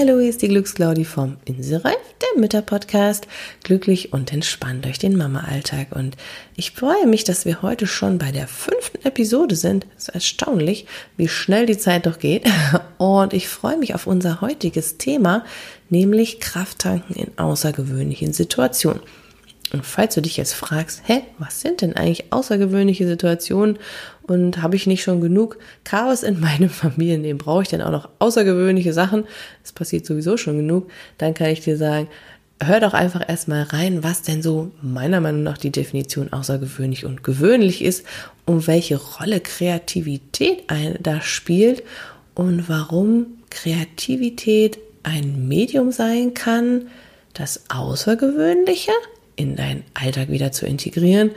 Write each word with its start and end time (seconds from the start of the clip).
Hallihallo, 0.00 0.20
hier 0.20 0.30
ist 0.30 0.40
die 0.40 0.48
Glücksclaudi 0.48 1.04
vom 1.04 1.36
Inselreif, 1.44 1.98
der 2.22 2.40
Mütterpodcast. 2.40 3.26
Glücklich 3.64 4.14
und 4.14 4.32
entspannt 4.32 4.86
durch 4.86 4.98
den 4.98 5.14
Mama-Alltag. 5.14 5.88
Und 5.90 6.16
ich 6.56 6.70
freue 6.70 7.06
mich, 7.06 7.24
dass 7.24 7.44
wir 7.44 7.60
heute 7.60 7.86
schon 7.86 8.16
bei 8.16 8.32
der 8.32 8.48
fünften 8.48 9.04
Episode 9.04 9.56
sind. 9.56 9.86
Es 9.98 10.04
ist 10.04 10.14
erstaunlich, 10.14 10.86
wie 11.18 11.28
schnell 11.28 11.66
die 11.66 11.76
Zeit 11.76 12.06
doch 12.06 12.18
geht. 12.18 12.48
Und 12.96 13.34
ich 13.34 13.46
freue 13.46 13.76
mich 13.76 13.94
auf 13.94 14.06
unser 14.06 14.40
heutiges 14.40 14.96
Thema, 14.96 15.44
nämlich 15.90 16.40
Krafttanken 16.40 17.16
in 17.16 17.36
außergewöhnlichen 17.36 18.32
Situationen. 18.32 19.02
Und 19.72 19.86
falls 19.86 20.14
du 20.14 20.22
dich 20.22 20.36
jetzt 20.36 20.54
fragst, 20.54 21.02
hä, 21.06 21.22
was 21.38 21.60
sind 21.60 21.80
denn 21.80 21.94
eigentlich 21.94 22.32
außergewöhnliche 22.32 23.06
Situationen 23.06 23.78
und 24.22 24.62
habe 24.62 24.76
ich 24.76 24.86
nicht 24.86 25.02
schon 25.02 25.20
genug 25.20 25.58
Chaos 25.84 26.22
in 26.22 26.40
meinem 26.40 26.70
Familienleben? 26.70 27.38
Brauche 27.38 27.62
ich 27.62 27.68
denn 27.68 27.82
auch 27.82 27.92
noch 27.92 28.08
außergewöhnliche 28.18 28.92
Sachen? 28.92 29.24
Es 29.62 29.72
passiert 29.72 30.06
sowieso 30.06 30.36
schon 30.36 30.56
genug. 30.56 30.90
Dann 31.18 31.34
kann 31.34 31.50
ich 31.50 31.60
dir 31.60 31.76
sagen, 31.76 32.08
hör 32.62 32.80
doch 32.80 32.94
einfach 32.94 33.26
erstmal 33.26 33.62
rein, 33.62 34.02
was 34.02 34.22
denn 34.22 34.42
so 34.42 34.70
meiner 34.82 35.20
Meinung 35.20 35.42
nach 35.42 35.58
die 35.58 35.70
Definition 35.70 36.32
außergewöhnlich 36.32 37.06
und 37.06 37.24
gewöhnlich 37.24 37.82
ist 37.82 38.04
und 38.44 38.66
welche 38.66 38.96
Rolle 38.96 39.40
Kreativität 39.40 40.64
da 41.00 41.20
spielt 41.20 41.82
und 42.34 42.68
warum 42.68 43.26
Kreativität 43.50 44.78
ein 45.02 45.48
Medium 45.48 45.92
sein 45.92 46.34
kann, 46.34 46.88
das 47.32 47.62
Außergewöhnliche 47.68 48.92
in 49.40 49.56
deinen 49.56 49.84
Alltag 49.94 50.28
wieder 50.28 50.52
zu 50.52 50.66
integrieren 50.66 51.30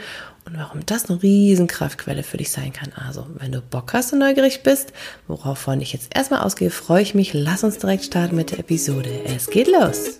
und 0.46 0.58
warum 0.58 0.86
das 0.86 1.10
eine 1.10 1.24
riesen 1.24 1.68
Kraftquelle 1.68 2.24
für 2.24 2.38
dich 2.38 2.52
sein 2.52 2.74
kann. 2.74 2.92
Also, 2.94 3.26
wenn 3.40 3.52
du 3.52 3.62
Bock 3.62 3.94
hast 3.94 4.14
und 4.14 4.20
neugierig 4.20 4.62
bist, 4.64 4.92
woraufhin 5.28 5.82
ich 5.82 5.94
jetzt 5.94 6.16
erstmal 6.16 6.42
ausgehe, 6.42 6.70
freue 6.70 7.02
ich 7.02 7.16
mich. 7.16 7.34
Lass 7.34 7.64
uns 7.64 7.78
direkt 7.78 8.04
starten 8.04 8.36
mit 8.36 8.52
der 8.52 8.60
Episode. 8.60 9.10
Es 9.26 9.48
geht 9.50 9.68
los! 9.68 10.20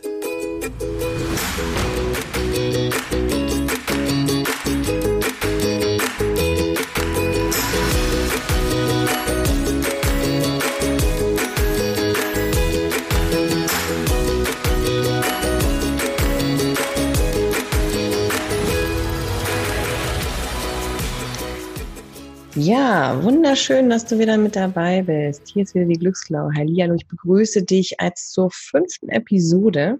Ja, 22.66 23.22
wunderschön, 23.22 23.90
dass 23.90 24.06
du 24.06 24.20
wieder 24.20 24.38
mit 24.38 24.56
dabei 24.56 25.02
bist. 25.02 25.50
Hier 25.50 25.64
ist 25.64 25.76
wieder 25.76 25.84
die 25.84 26.00
Glücksklau. 26.00 26.50
Hallihallo, 26.56 26.96
ich 26.96 27.10
begrüße 27.10 27.64
dich 27.64 28.00
als 28.00 28.32
zur 28.32 28.52
fünften 28.52 29.10
Episode 29.10 30.00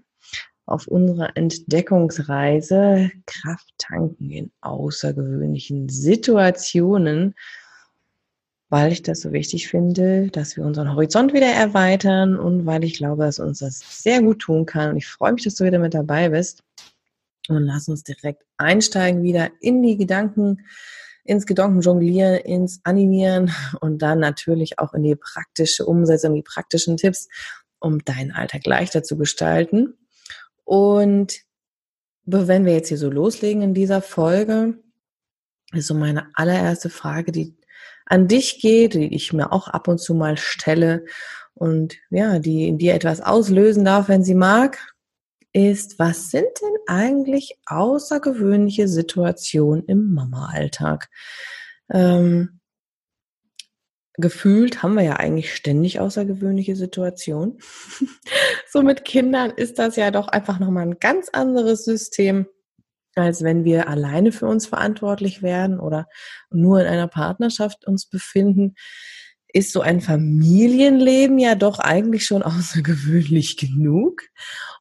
auf 0.64 0.86
unserer 0.86 1.36
Entdeckungsreise 1.36 3.10
Kraft 3.26 3.70
tanken 3.76 4.30
in 4.30 4.50
außergewöhnlichen 4.62 5.90
Situationen, 5.90 7.34
weil 8.70 8.92
ich 8.92 9.02
das 9.02 9.20
so 9.20 9.32
wichtig 9.32 9.68
finde, 9.68 10.30
dass 10.30 10.56
wir 10.56 10.64
unseren 10.64 10.90
Horizont 10.90 11.34
wieder 11.34 11.52
erweitern 11.52 12.38
und 12.38 12.64
weil 12.64 12.82
ich 12.82 12.94
glaube, 12.94 13.24
dass 13.24 13.40
uns 13.40 13.58
das 13.58 14.02
sehr 14.02 14.22
gut 14.22 14.38
tun 14.38 14.64
kann. 14.64 14.92
Und 14.92 14.96
ich 14.96 15.06
freue 15.06 15.34
mich, 15.34 15.44
dass 15.44 15.56
du 15.56 15.66
wieder 15.66 15.78
mit 15.78 15.92
dabei 15.92 16.30
bist. 16.30 16.62
Und 17.48 17.64
lass 17.64 17.88
uns 17.88 18.04
direkt 18.04 18.42
einsteigen 18.56 19.22
wieder 19.22 19.50
in 19.60 19.82
die 19.82 19.98
Gedanken 19.98 20.64
ins 21.24 21.46
Gedankenjonglieren, 21.46 22.36
ins 22.36 22.80
Animieren 22.84 23.52
und 23.80 24.02
dann 24.02 24.20
natürlich 24.20 24.78
auch 24.78 24.92
in 24.94 25.02
die 25.02 25.16
praktische 25.16 25.86
Umsetzung, 25.86 26.34
die 26.34 26.42
praktischen 26.42 26.96
Tipps, 26.96 27.28
um 27.80 28.04
deinen 28.04 28.32
Alltag 28.32 28.66
leichter 28.66 29.02
zu 29.02 29.16
gestalten. 29.16 29.94
Und 30.64 31.40
wenn 32.24 32.64
wir 32.64 32.74
jetzt 32.74 32.88
hier 32.88 32.98
so 32.98 33.10
loslegen 33.10 33.62
in 33.62 33.74
dieser 33.74 34.02
Folge, 34.02 34.78
ist 35.72 35.88
so 35.88 35.94
meine 35.94 36.28
allererste 36.34 36.90
Frage, 36.90 37.32
die 37.32 37.56
an 38.06 38.28
dich 38.28 38.60
geht, 38.60 38.94
die 38.94 39.14
ich 39.14 39.32
mir 39.32 39.52
auch 39.52 39.68
ab 39.68 39.88
und 39.88 39.98
zu 39.98 40.14
mal 40.14 40.36
stelle 40.36 41.04
und 41.54 41.96
ja, 42.10 42.38
die 42.38 42.68
in 42.68 42.78
dir 42.78 42.94
etwas 42.94 43.20
auslösen 43.20 43.84
darf, 43.84 44.08
wenn 44.08 44.24
sie 44.24 44.34
mag 44.34 44.93
ist, 45.54 45.98
was 45.98 46.30
sind 46.30 46.48
denn 46.60 46.76
eigentlich 46.86 47.56
außergewöhnliche 47.66 48.88
Situationen 48.88 49.84
im 49.86 50.12
Mama-Alltag? 50.12 51.08
Ähm, 51.90 52.60
gefühlt 54.14 54.82
haben 54.82 54.94
wir 54.94 55.04
ja 55.04 55.16
eigentlich 55.16 55.54
ständig 55.54 56.00
außergewöhnliche 56.00 56.74
Situationen. 56.74 57.58
so 58.68 58.82
mit 58.82 59.04
Kindern 59.04 59.50
ist 59.50 59.78
das 59.78 59.96
ja 59.96 60.10
doch 60.10 60.28
einfach 60.28 60.58
nochmal 60.58 60.86
ein 60.86 60.98
ganz 60.98 61.28
anderes 61.28 61.84
System, 61.84 62.46
als 63.14 63.44
wenn 63.44 63.64
wir 63.64 63.88
alleine 63.88 64.32
für 64.32 64.46
uns 64.46 64.66
verantwortlich 64.66 65.40
werden 65.42 65.78
oder 65.78 66.08
nur 66.50 66.80
in 66.80 66.86
einer 66.88 67.08
Partnerschaft 67.08 67.86
uns 67.86 68.06
befinden. 68.06 68.74
Ist 69.52 69.70
so 69.70 69.82
ein 69.82 70.00
Familienleben 70.00 71.38
ja 71.38 71.54
doch 71.54 71.78
eigentlich 71.78 72.26
schon 72.26 72.42
außergewöhnlich 72.42 73.56
genug. 73.56 74.22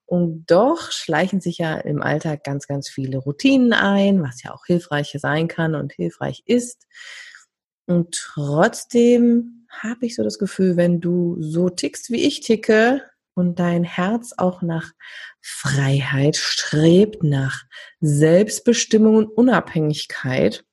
Und 0.05 0.45
doch 0.47 0.91
schleichen 0.91 1.41
sich 1.41 1.57
ja 1.57 1.75
im 1.75 2.01
Alltag 2.01 2.43
ganz, 2.43 2.67
ganz 2.67 2.89
viele 2.89 3.17
Routinen 3.17 3.73
ein, 3.73 4.21
was 4.21 4.43
ja 4.43 4.53
auch 4.53 4.65
hilfreich 4.65 5.15
sein 5.19 5.47
kann 5.47 5.75
und 5.75 5.93
hilfreich 5.93 6.43
ist. 6.45 6.85
Und 7.85 8.13
trotzdem 8.13 9.67
habe 9.69 10.05
ich 10.05 10.15
so 10.15 10.23
das 10.23 10.39
Gefühl, 10.39 10.77
wenn 10.77 11.01
du 11.01 11.37
so 11.41 11.69
tickst, 11.69 12.11
wie 12.11 12.25
ich 12.25 12.41
ticke 12.41 13.01
und 13.33 13.59
dein 13.59 13.83
Herz 13.83 14.33
auch 14.37 14.61
nach 14.61 14.91
Freiheit 15.41 16.35
strebt, 16.35 17.23
nach 17.23 17.63
Selbstbestimmung 17.99 19.15
und 19.15 19.27
Unabhängigkeit, 19.27 20.63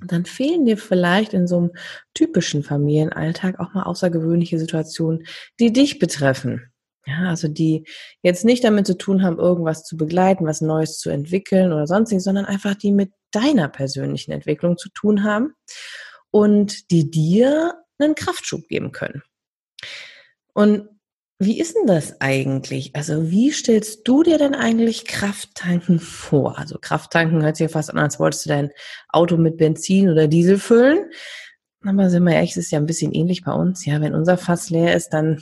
dann 0.00 0.24
fehlen 0.26 0.64
dir 0.64 0.76
vielleicht 0.76 1.32
in 1.32 1.48
so 1.48 1.56
einem 1.58 1.72
typischen 2.14 2.62
Familienalltag 2.62 3.58
auch 3.58 3.74
mal 3.74 3.82
außergewöhnliche 3.84 4.58
Situationen, 4.58 5.26
die 5.58 5.72
dich 5.72 5.98
betreffen. 5.98 6.72
Ja, 7.08 7.30
also 7.30 7.48
die 7.48 7.84
jetzt 8.22 8.44
nicht 8.44 8.64
damit 8.64 8.86
zu 8.86 8.98
tun 8.98 9.22
haben, 9.22 9.38
irgendwas 9.38 9.84
zu 9.84 9.96
begleiten, 9.96 10.44
was 10.44 10.60
Neues 10.60 10.98
zu 10.98 11.08
entwickeln 11.08 11.72
oder 11.72 11.86
sonstiges, 11.86 12.24
sondern 12.24 12.44
einfach 12.44 12.74
die 12.74 12.92
mit 12.92 13.12
deiner 13.30 13.68
persönlichen 13.68 14.32
Entwicklung 14.32 14.76
zu 14.76 14.90
tun 14.90 15.24
haben 15.24 15.54
und 16.30 16.90
die 16.90 17.10
dir 17.10 17.74
einen 17.98 18.14
Kraftschub 18.14 18.68
geben 18.68 18.92
können. 18.92 19.22
Und 20.52 20.88
wie 21.38 21.60
ist 21.60 21.76
denn 21.76 21.86
das 21.86 22.20
eigentlich? 22.20 22.94
Also 22.94 23.30
wie 23.30 23.52
stellst 23.52 24.06
du 24.06 24.22
dir 24.22 24.36
denn 24.36 24.54
eigentlich 24.54 25.06
Krafttanken 25.06 26.00
vor? 26.00 26.58
Also 26.58 26.78
Krafttanken 26.78 27.42
hört 27.42 27.56
sich 27.56 27.70
fast 27.70 27.90
an, 27.90 27.98
als 27.98 28.18
wolltest 28.18 28.44
du 28.44 28.50
dein 28.50 28.70
Auto 29.08 29.36
mit 29.36 29.56
Benzin 29.56 30.10
oder 30.10 30.26
Diesel 30.26 30.58
füllen. 30.58 31.10
Aber 31.84 32.10
sind 32.10 32.24
wir 32.24 32.34
ehrlich, 32.34 32.50
es 32.50 32.56
ist 32.56 32.72
ja 32.72 32.78
ein 32.78 32.86
bisschen 32.86 33.12
ähnlich 33.12 33.44
bei 33.44 33.52
uns. 33.52 33.86
Ja, 33.86 34.00
wenn 34.00 34.14
unser 34.14 34.36
Fass 34.36 34.68
leer 34.68 34.94
ist, 34.96 35.10
dann 35.10 35.40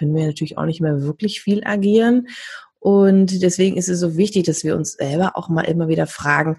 können 0.00 0.14
wir 0.14 0.26
natürlich 0.26 0.56
auch 0.56 0.64
nicht 0.64 0.80
mehr 0.80 1.02
wirklich 1.02 1.42
viel 1.42 1.62
agieren. 1.62 2.26
Und 2.78 3.42
deswegen 3.42 3.76
ist 3.76 3.90
es 3.90 4.00
so 4.00 4.16
wichtig, 4.16 4.46
dass 4.46 4.64
wir 4.64 4.74
uns 4.74 4.94
selber 4.94 5.36
auch 5.36 5.50
mal 5.50 5.62
immer 5.64 5.88
wieder 5.88 6.06
fragen, 6.06 6.56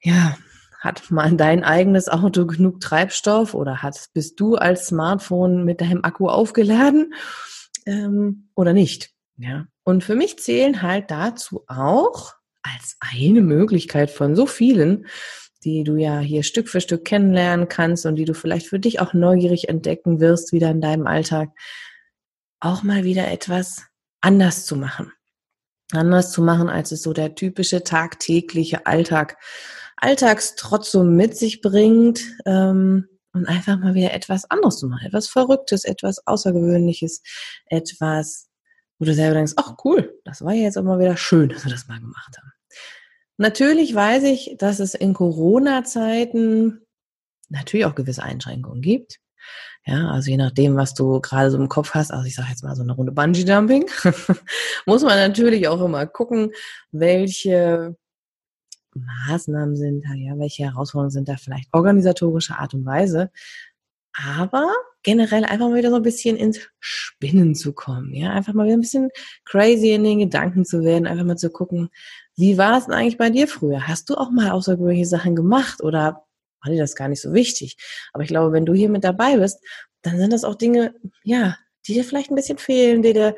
ja, 0.00 0.38
hat 0.78 1.10
mal 1.10 1.36
dein 1.36 1.64
eigenes 1.64 2.08
Auto 2.08 2.46
genug 2.46 2.80
Treibstoff 2.80 3.52
oder 3.54 3.82
hat, 3.82 4.10
bist 4.14 4.38
du 4.38 4.54
als 4.54 4.86
Smartphone 4.86 5.64
mit 5.64 5.80
deinem 5.80 6.04
Akku 6.04 6.28
aufgeladen 6.28 7.14
ähm, 7.86 8.50
oder 8.54 8.72
nicht? 8.72 9.10
Ja. 9.36 9.66
Und 9.82 10.04
für 10.04 10.14
mich 10.14 10.38
zählen 10.38 10.82
halt 10.82 11.10
dazu 11.10 11.64
auch 11.66 12.34
als 12.62 12.96
eine 13.00 13.40
Möglichkeit 13.40 14.12
von 14.12 14.36
so 14.36 14.46
vielen, 14.46 15.06
die 15.64 15.82
du 15.82 15.96
ja 15.96 16.20
hier 16.20 16.44
Stück 16.44 16.68
für 16.68 16.80
Stück 16.80 17.04
kennenlernen 17.04 17.68
kannst 17.68 18.06
und 18.06 18.14
die 18.14 18.24
du 18.24 18.34
vielleicht 18.34 18.68
für 18.68 18.78
dich 18.78 19.00
auch 19.00 19.12
neugierig 19.12 19.68
entdecken 19.68 20.20
wirst 20.20 20.52
wieder 20.52 20.70
in 20.70 20.80
deinem 20.80 21.08
Alltag, 21.08 21.50
auch 22.66 22.82
mal 22.82 23.04
wieder 23.04 23.28
etwas 23.30 23.82
anders 24.20 24.66
zu 24.66 24.76
machen. 24.76 25.12
Anders 25.92 26.32
zu 26.32 26.42
machen, 26.42 26.68
als 26.68 26.92
es 26.92 27.02
so 27.02 27.12
der 27.12 27.34
typische 27.34 27.84
tagtägliche 27.84 28.86
Alltag, 28.86 29.38
Alltagstrotz 29.96 30.90
so 30.90 31.04
mit 31.04 31.36
sich 31.36 31.62
bringt. 31.62 32.20
Ähm, 32.44 33.08
und 33.36 33.46
einfach 33.46 33.78
mal 33.78 33.94
wieder 33.94 34.14
etwas 34.14 34.50
anderes 34.50 34.78
zu 34.78 34.88
machen. 34.88 35.06
Etwas 35.06 35.28
Verrücktes, 35.28 35.84
etwas 35.84 36.26
Außergewöhnliches, 36.26 37.22
etwas, 37.66 38.48
wo 38.98 39.04
du 39.04 39.14
selber 39.14 39.34
denkst, 39.34 39.52
ach 39.56 39.74
cool, 39.84 40.18
das 40.24 40.42
war 40.42 40.54
ja 40.54 40.62
jetzt 40.62 40.78
auch 40.78 40.82
mal 40.82 40.98
wieder 40.98 41.16
schön, 41.16 41.50
dass 41.50 41.64
wir 41.64 41.70
das 41.70 41.86
mal 41.86 42.00
gemacht 42.00 42.36
haben. 42.38 42.52
Natürlich 43.36 43.94
weiß 43.94 44.24
ich, 44.24 44.56
dass 44.58 44.80
es 44.80 44.94
in 44.94 45.12
Corona-Zeiten 45.12 46.80
natürlich 47.50 47.84
auch 47.84 47.94
gewisse 47.94 48.22
Einschränkungen 48.22 48.80
gibt. 48.80 49.20
Ja, 49.88 50.10
also 50.10 50.30
je 50.30 50.36
nachdem, 50.36 50.74
was 50.74 50.94
du 50.94 51.20
gerade 51.20 51.50
so 51.52 51.58
im 51.58 51.68
Kopf 51.68 51.94
hast, 51.94 52.10
also 52.10 52.26
ich 52.26 52.34
sage 52.34 52.48
jetzt 52.50 52.64
mal 52.64 52.74
so 52.74 52.82
eine 52.82 52.92
Runde 52.92 53.12
Bungee-Dumping, 53.12 53.88
muss 54.86 55.02
man 55.02 55.16
natürlich 55.16 55.68
auch 55.68 55.80
immer 55.80 56.06
gucken, 56.06 56.50
welche 56.90 57.96
Maßnahmen 58.94 59.76
sind 59.76 60.04
da, 60.04 60.14
ja, 60.14 60.36
welche 60.38 60.64
Herausforderungen 60.64 61.12
sind 61.12 61.28
da 61.28 61.36
vielleicht 61.36 61.68
organisatorische 61.72 62.58
Art 62.58 62.74
und 62.74 62.84
Weise. 62.84 63.30
Aber 64.12 64.74
generell 65.04 65.44
einfach 65.44 65.68
mal 65.68 65.76
wieder 65.76 65.90
so 65.90 65.96
ein 65.96 66.02
bisschen 66.02 66.36
ins 66.36 66.68
Spinnen 66.80 67.54
zu 67.54 67.72
kommen, 67.72 68.12
ja, 68.12 68.30
einfach 68.30 68.54
mal 68.54 68.66
wieder 68.66 68.76
ein 68.76 68.80
bisschen 68.80 69.10
crazy 69.44 69.92
in 69.92 70.02
den 70.02 70.18
Gedanken 70.18 70.64
zu 70.64 70.82
werden, 70.82 71.06
einfach 71.06 71.24
mal 71.24 71.36
zu 71.36 71.50
gucken, 71.50 71.90
wie 72.34 72.58
war 72.58 72.78
es 72.78 72.86
denn 72.86 72.94
eigentlich 72.94 73.18
bei 73.18 73.30
dir 73.30 73.46
früher? 73.46 73.86
Hast 73.86 74.10
du 74.10 74.16
auch 74.16 74.30
mal 74.30 74.50
außergewöhnliche 74.50 75.06
Sachen 75.06 75.36
gemacht 75.36 75.80
oder 75.80 76.25
war 76.66 76.72
dir 76.72 76.80
das 76.80 76.96
gar 76.96 77.08
nicht 77.08 77.22
so 77.22 77.32
wichtig? 77.32 77.76
Aber 78.12 78.22
ich 78.22 78.28
glaube, 78.28 78.52
wenn 78.52 78.66
du 78.66 78.74
hier 78.74 78.88
mit 78.88 79.04
dabei 79.04 79.36
bist, 79.36 79.60
dann 80.02 80.18
sind 80.18 80.32
das 80.32 80.44
auch 80.44 80.54
Dinge, 80.54 80.94
ja, 81.22 81.56
die 81.86 81.94
dir 81.94 82.04
vielleicht 82.04 82.30
ein 82.30 82.36
bisschen 82.36 82.58
fehlen, 82.58 83.02
die 83.02 83.12
dir 83.12 83.36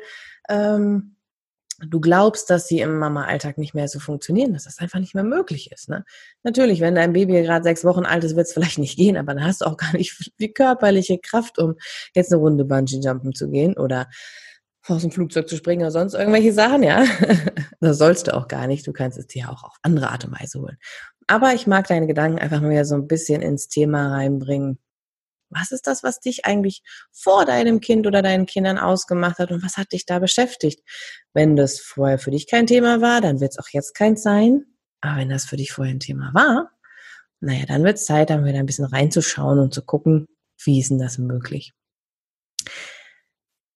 ähm, 0.49 1.15
du 1.87 1.99
glaubst, 1.99 2.49
dass 2.49 2.67
sie 2.67 2.81
im 2.81 2.97
Mama-Alltag 2.97 3.57
nicht 3.57 3.73
mehr 3.73 3.87
so 3.87 3.99
funktionieren, 3.99 4.53
dass 4.53 4.65
das 4.65 4.79
einfach 4.79 4.99
nicht 4.99 5.15
mehr 5.15 5.23
möglich 5.23 5.71
ist. 5.71 5.89
Ne? 5.89 6.03
Natürlich, 6.43 6.81
wenn 6.81 6.95
dein 6.95 7.13
Baby 7.13 7.41
gerade 7.41 7.63
sechs 7.63 7.85
Wochen 7.85 8.05
alt 8.05 8.23
ist, 8.23 8.35
wird 8.35 8.47
es 8.47 8.53
vielleicht 8.53 8.79
nicht 8.79 8.97
gehen, 8.97 9.17
aber 9.17 9.33
dann 9.33 9.43
hast 9.43 9.61
du 9.61 9.65
auch 9.65 9.77
gar 9.77 9.93
nicht 9.93 10.31
die 10.39 10.51
körperliche 10.51 11.19
Kraft, 11.19 11.57
um 11.57 11.75
jetzt 12.13 12.31
eine 12.31 12.41
Runde 12.41 12.65
Bungee-Jumpen 12.65 13.33
zu 13.33 13.49
gehen 13.49 13.77
oder 13.77 14.09
aus 14.87 15.03
dem 15.03 15.11
Flugzeug 15.11 15.47
zu 15.47 15.55
springen 15.55 15.81
oder 15.81 15.91
sonst 15.91 16.15
irgendwelche 16.15 16.51
Sachen, 16.51 16.83
ja. 16.83 17.05
das 17.79 17.97
sollst 17.97 18.27
du 18.27 18.35
auch 18.35 18.47
gar 18.47 18.67
nicht. 18.67 18.87
Du 18.87 18.93
kannst 18.93 19.17
es 19.17 19.27
dir 19.27 19.49
auch 19.49 19.63
auf 19.63 19.75
andere 19.83 20.09
Art 20.09 20.25
und 20.25 20.39
Weise 20.39 20.59
holen. 20.59 20.77
Aber 21.29 21.53
ich 21.53 21.67
mag 21.67 21.85
deine 21.85 22.07
Gedanken 22.07 22.39
einfach 22.39 22.59
mal 22.59 22.71
wieder 22.71 22.85
so 22.85 22.95
ein 22.95 23.07
bisschen 23.07 23.43
ins 23.43 23.67
Thema 23.67 24.11
reinbringen. 24.11 24.79
Was 25.51 25.71
ist 25.71 25.85
das, 25.85 26.01
was 26.01 26.19
dich 26.19 26.45
eigentlich 26.45 26.81
vor 27.11 27.45
deinem 27.45 27.81
Kind 27.81 28.07
oder 28.07 28.23
deinen 28.23 28.47
Kindern 28.47 28.79
ausgemacht 28.79 29.37
hat 29.37 29.51
und 29.51 29.63
was 29.63 29.77
hat 29.77 29.91
dich 29.91 30.07
da 30.07 30.17
beschäftigt? 30.17 30.81
Wenn 31.33 31.55
das 31.55 31.79
vorher 31.79 32.17
für 32.17 32.31
dich 32.31 32.47
kein 32.47 32.65
Thema 32.65 33.01
war, 33.01 33.21
dann 33.21 33.41
wird 33.41 33.51
es 33.51 33.59
auch 33.59 33.69
jetzt 33.71 33.93
keins 33.93 34.23
sein. 34.23 34.65
Aber 35.01 35.17
wenn 35.19 35.29
das 35.29 35.45
für 35.45 35.55
dich 35.55 35.71
vorher 35.71 35.93
ein 35.93 35.99
Thema 35.99 36.33
war, 36.33 36.71
naja, 37.41 37.65
dann 37.67 37.83
wird 37.83 37.97
es 37.97 38.05
Zeit, 38.05 38.31
dann 38.31 38.43
wieder 38.43 38.57
ein 38.57 38.65
bisschen 38.65 38.85
reinzuschauen 38.85 39.59
und 39.59 39.71
zu 39.71 39.85
gucken, 39.85 40.25
wie 40.63 40.79
ist 40.79 40.89
denn 40.89 40.97
das 40.97 41.19
möglich? 41.19 41.73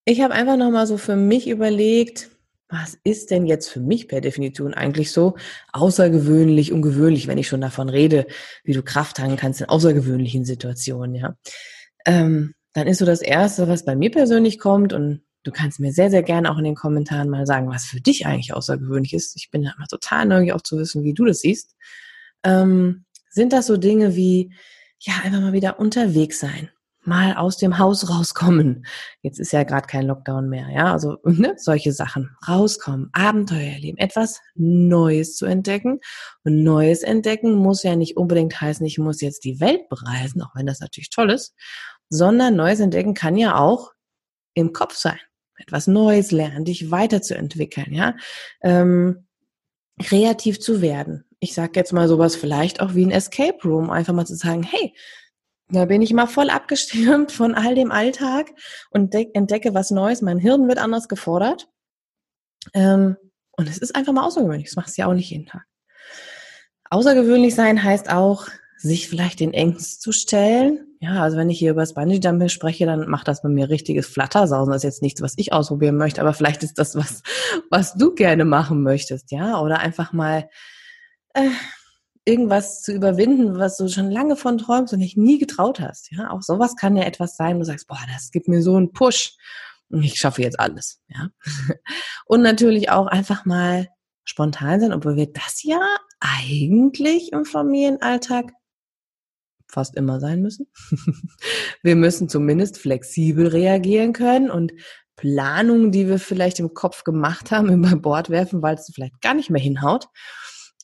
Ich 0.05 0.21
habe 0.21 0.33
einfach 0.33 0.57
nochmal 0.57 0.87
so 0.87 0.97
für 0.97 1.15
mich 1.15 1.47
überlegt, 1.47 2.31
was 2.73 2.97
ist 3.03 3.31
denn 3.31 3.45
jetzt 3.45 3.69
für 3.69 3.79
mich 3.79 4.07
per 4.07 4.19
Definition 4.19 4.73
eigentlich 4.73 5.11
so 5.11 5.35
außergewöhnlich, 5.71 6.73
ungewöhnlich, 6.73 7.27
wenn 7.27 7.37
ich 7.37 7.47
schon 7.47 7.61
davon 7.61 7.87
rede, 7.87 8.25
wie 8.63 8.73
du 8.73 8.83
Kraft 8.83 9.17
tanken 9.17 9.37
kannst 9.37 9.61
in 9.61 9.69
außergewöhnlichen 9.69 10.43
Situationen, 10.43 11.15
ja. 11.15 11.37
Ähm, 12.05 12.53
dann 12.73 12.87
ist 12.87 12.97
so 12.97 13.05
das 13.05 13.21
Erste, 13.21 13.67
was 13.67 13.85
bei 13.85 13.95
mir 13.95 14.11
persönlich 14.11 14.59
kommt 14.59 14.93
und 14.93 15.21
du 15.43 15.51
kannst 15.51 15.79
mir 15.79 15.93
sehr, 15.93 16.09
sehr 16.09 16.23
gerne 16.23 16.51
auch 16.51 16.57
in 16.57 16.63
den 16.63 16.75
Kommentaren 16.75 17.29
mal 17.29 17.45
sagen, 17.45 17.69
was 17.69 17.85
für 17.85 18.01
dich 18.01 18.25
eigentlich 18.25 18.53
außergewöhnlich 18.53 19.13
ist. 19.13 19.35
Ich 19.35 19.51
bin 19.51 19.63
da 19.63 19.73
immer 19.77 19.87
total 19.87 20.25
neugierig 20.25 20.53
auch 20.53 20.61
zu 20.61 20.77
wissen, 20.77 21.03
wie 21.03 21.13
du 21.13 21.25
das 21.25 21.41
siehst. 21.41 21.75
Ähm, 22.43 23.05
sind 23.29 23.53
das 23.53 23.67
so 23.67 23.77
Dinge 23.77 24.15
wie, 24.15 24.53
ja, 24.99 25.13
einfach 25.23 25.41
mal 25.41 25.53
wieder 25.53 25.79
unterwegs 25.79 26.39
sein, 26.39 26.69
mal 27.07 27.35
aus 27.35 27.57
dem 27.57 27.77
Haus 27.77 28.09
rauskommen. 28.09 28.85
Jetzt 29.21 29.39
ist 29.39 29.53
ja 29.53 29.63
gerade 29.63 29.87
kein 29.87 30.07
Lockdown 30.07 30.49
mehr, 30.49 30.69
ja, 30.69 30.91
also 30.93 31.17
ne, 31.23 31.55
solche 31.57 31.91
Sachen. 31.91 32.35
Rauskommen, 32.47 33.09
Abenteuer 33.13 33.73
erleben, 33.73 33.97
etwas 33.97 34.39
Neues 34.55 35.35
zu 35.35 35.45
entdecken. 35.45 35.99
Und 36.43 36.63
Neues 36.63 37.03
entdecken 37.03 37.55
muss 37.55 37.83
ja 37.83 37.95
nicht 37.95 38.17
unbedingt 38.17 38.59
heißen, 38.59 38.85
ich 38.85 38.97
muss 38.97 39.21
jetzt 39.21 39.43
die 39.43 39.59
Welt 39.59 39.89
bereisen, 39.89 40.41
auch 40.41 40.55
wenn 40.55 40.65
das 40.65 40.79
natürlich 40.79 41.09
toll 41.09 41.31
ist, 41.31 41.53
sondern 42.09 42.55
Neues 42.55 42.79
entdecken 42.79 43.13
kann 43.13 43.37
ja 43.37 43.57
auch 43.57 43.91
im 44.53 44.73
Kopf 44.73 44.95
sein. 44.95 45.19
Etwas 45.57 45.87
Neues 45.87 46.31
lernen, 46.31 46.65
dich 46.65 46.91
weiterzuentwickeln, 46.91 47.93
ja. 47.93 48.15
Ähm, 48.61 49.27
kreativ 50.01 50.59
zu 50.59 50.81
werden. 50.81 51.25
Ich 51.39 51.53
sage 51.53 51.73
jetzt 51.75 51.93
mal 51.93 52.07
sowas 52.07 52.35
vielleicht 52.35 52.81
auch 52.81 52.95
wie 52.95 53.05
ein 53.05 53.11
Escape 53.11 53.57
Room, 53.63 53.89
einfach 53.89 54.13
mal 54.13 54.25
zu 54.25 54.35
sagen, 54.35 54.63
hey, 54.63 54.93
da 55.69 55.85
bin 55.85 56.01
ich 56.01 56.13
mal 56.13 56.27
voll 56.27 56.49
abgestimmt 56.49 57.31
von 57.31 57.55
all 57.55 57.75
dem 57.75 57.91
Alltag 57.91 58.51
und 58.91 59.13
entdecke 59.13 59.73
was 59.73 59.91
Neues. 59.91 60.21
Mein 60.21 60.39
Hirn 60.39 60.67
wird 60.67 60.77
anders 60.77 61.07
gefordert. 61.07 61.67
Ähm, 62.73 63.17
und 63.51 63.69
es 63.69 63.77
ist 63.77 63.95
einfach 63.95 64.13
mal 64.13 64.25
außergewöhnlich. 64.25 64.69
Das 64.69 64.75
machst 64.75 64.97
du 64.97 65.01
ja 65.01 65.07
auch 65.07 65.13
nicht 65.13 65.29
jeden 65.29 65.45
Tag. 65.45 65.63
Außergewöhnlich 66.89 67.55
sein 67.55 67.83
heißt 67.83 68.11
auch, 68.11 68.47
sich 68.77 69.07
vielleicht 69.07 69.39
den 69.39 69.53
Ängsten 69.53 70.01
zu 70.01 70.11
stellen. 70.11 70.97
Ja, 70.99 71.21
also 71.21 71.37
wenn 71.37 71.49
ich 71.49 71.57
hier 71.57 71.71
über 71.71 71.81
das 71.81 71.93
Bungee-Jumping 71.93 72.49
spreche, 72.49 72.85
dann 72.85 73.09
macht 73.09 73.27
das 73.27 73.41
bei 73.41 73.49
mir 73.49 73.69
richtiges 73.69 74.07
Flattersausen. 74.07 74.71
Das 74.71 74.81
ist 74.81 74.83
jetzt 74.83 75.01
nichts, 75.01 75.21
was 75.21 75.33
ich 75.37 75.53
ausprobieren 75.53 75.97
möchte, 75.97 76.21
aber 76.21 76.33
vielleicht 76.33 76.63
ist 76.63 76.77
das 76.77 76.95
was, 76.95 77.23
was 77.69 77.93
du 77.95 78.13
gerne 78.13 78.45
machen 78.45 78.83
möchtest, 78.83 79.31
ja? 79.31 79.59
Oder 79.59 79.79
einfach 79.79 80.13
mal 80.13 80.49
äh, 81.33 81.49
irgendwas 82.25 82.81
zu 82.81 82.93
überwinden, 82.93 83.59
was 83.59 83.77
du 83.77 83.87
schon 83.89 84.09
lange 84.09 84.35
von 84.35 84.57
träumst 84.57 84.93
und 84.93 84.99
dich 84.99 85.17
nie 85.17 85.37
getraut 85.37 85.79
hast. 85.79 86.11
Ja, 86.11 86.31
auch 86.31 86.41
sowas 86.41 86.75
kann 86.75 86.95
ja 86.95 87.03
etwas 87.03 87.35
sein, 87.35 87.59
du 87.59 87.65
sagst, 87.65 87.87
boah, 87.87 87.99
das 88.13 88.31
gibt 88.31 88.47
mir 88.47 88.61
so 88.61 88.75
einen 88.75 88.93
Push. 88.93 89.35
Und 89.89 90.03
ich 90.03 90.15
schaffe 90.15 90.41
jetzt 90.41 90.59
alles. 90.59 91.01
Ja. 91.07 91.29
Und 92.25 92.41
natürlich 92.41 92.89
auch 92.89 93.07
einfach 93.07 93.45
mal 93.45 93.87
spontan 94.23 94.79
sein, 94.79 94.93
obwohl 94.93 95.17
wir 95.17 95.31
das 95.31 95.63
ja 95.63 95.81
eigentlich 96.19 97.31
im 97.33 97.45
Familienalltag 97.45 98.53
fast 99.67 99.95
immer 99.95 100.19
sein 100.19 100.41
müssen. 100.41 100.67
wir 101.83 101.95
müssen 101.95 102.29
zumindest 102.29 102.77
flexibel 102.77 103.47
reagieren 103.47 104.13
können 104.13 104.49
und 104.49 104.71
Planungen, 105.15 105.91
die 105.91 106.07
wir 106.07 106.19
vielleicht 106.19 106.59
im 106.59 106.73
Kopf 106.73 107.03
gemacht 107.03 107.51
haben, 107.51 107.69
über 107.73 107.95
Bord 107.95 108.29
werfen, 108.29 108.61
weil 108.61 108.75
es 108.75 108.89
vielleicht 108.93 109.21
gar 109.21 109.33
nicht 109.33 109.49
mehr 109.49 109.61
hinhaut. 109.61 110.07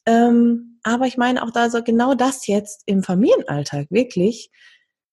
Ähm, 0.06 0.80
aber 0.84 1.08
ich 1.08 1.18
meine 1.18 1.44
auch 1.44 1.52
da 1.52 1.70
so 1.70 1.84
genau 1.84 2.16
das 2.16 2.48
jetzt 2.48 2.84
im 2.86 3.04
Familienalltag 3.04 3.88
wirklich, 3.90 4.52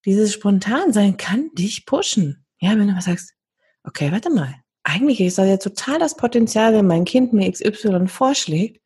dieses 0.04 0.32
Spontansein 0.32 1.16
kann 1.16 1.50
dich 1.54 1.86
pushen. 1.86 2.46
Ja, 2.60 2.70
wenn 2.70 2.86
du 2.86 2.94
mal 2.94 3.02
sagst, 3.02 3.34
okay, 3.82 4.12
warte 4.12 4.30
mal, 4.30 4.54
eigentlich 4.84 5.20
ist 5.20 5.38
da 5.38 5.44
ja 5.44 5.56
total 5.56 5.98
das 5.98 6.16
Potenzial, 6.16 6.72
wenn 6.72 6.86
mein 6.86 7.04
Kind 7.04 7.32
mir 7.32 7.50
XY 7.50 8.06
vorschlägt 8.06 8.80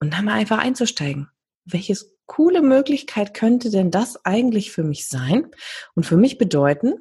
und 0.00 0.12
dann 0.12 0.24
mal 0.24 0.34
einfach 0.34 0.58
einzusteigen. 0.58 1.28
Welches 1.64 2.14
coole 2.26 2.62
Möglichkeit 2.62 3.34
könnte 3.34 3.70
denn 3.70 3.90
das 3.90 4.24
eigentlich 4.24 4.70
für 4.70 4.84
mich 4.84 5.08
sein 5.08 5.50
und 5.94 6.06
für 6.06 6.16
mich 6.16 6.38
bedeuten, 6.38 6.94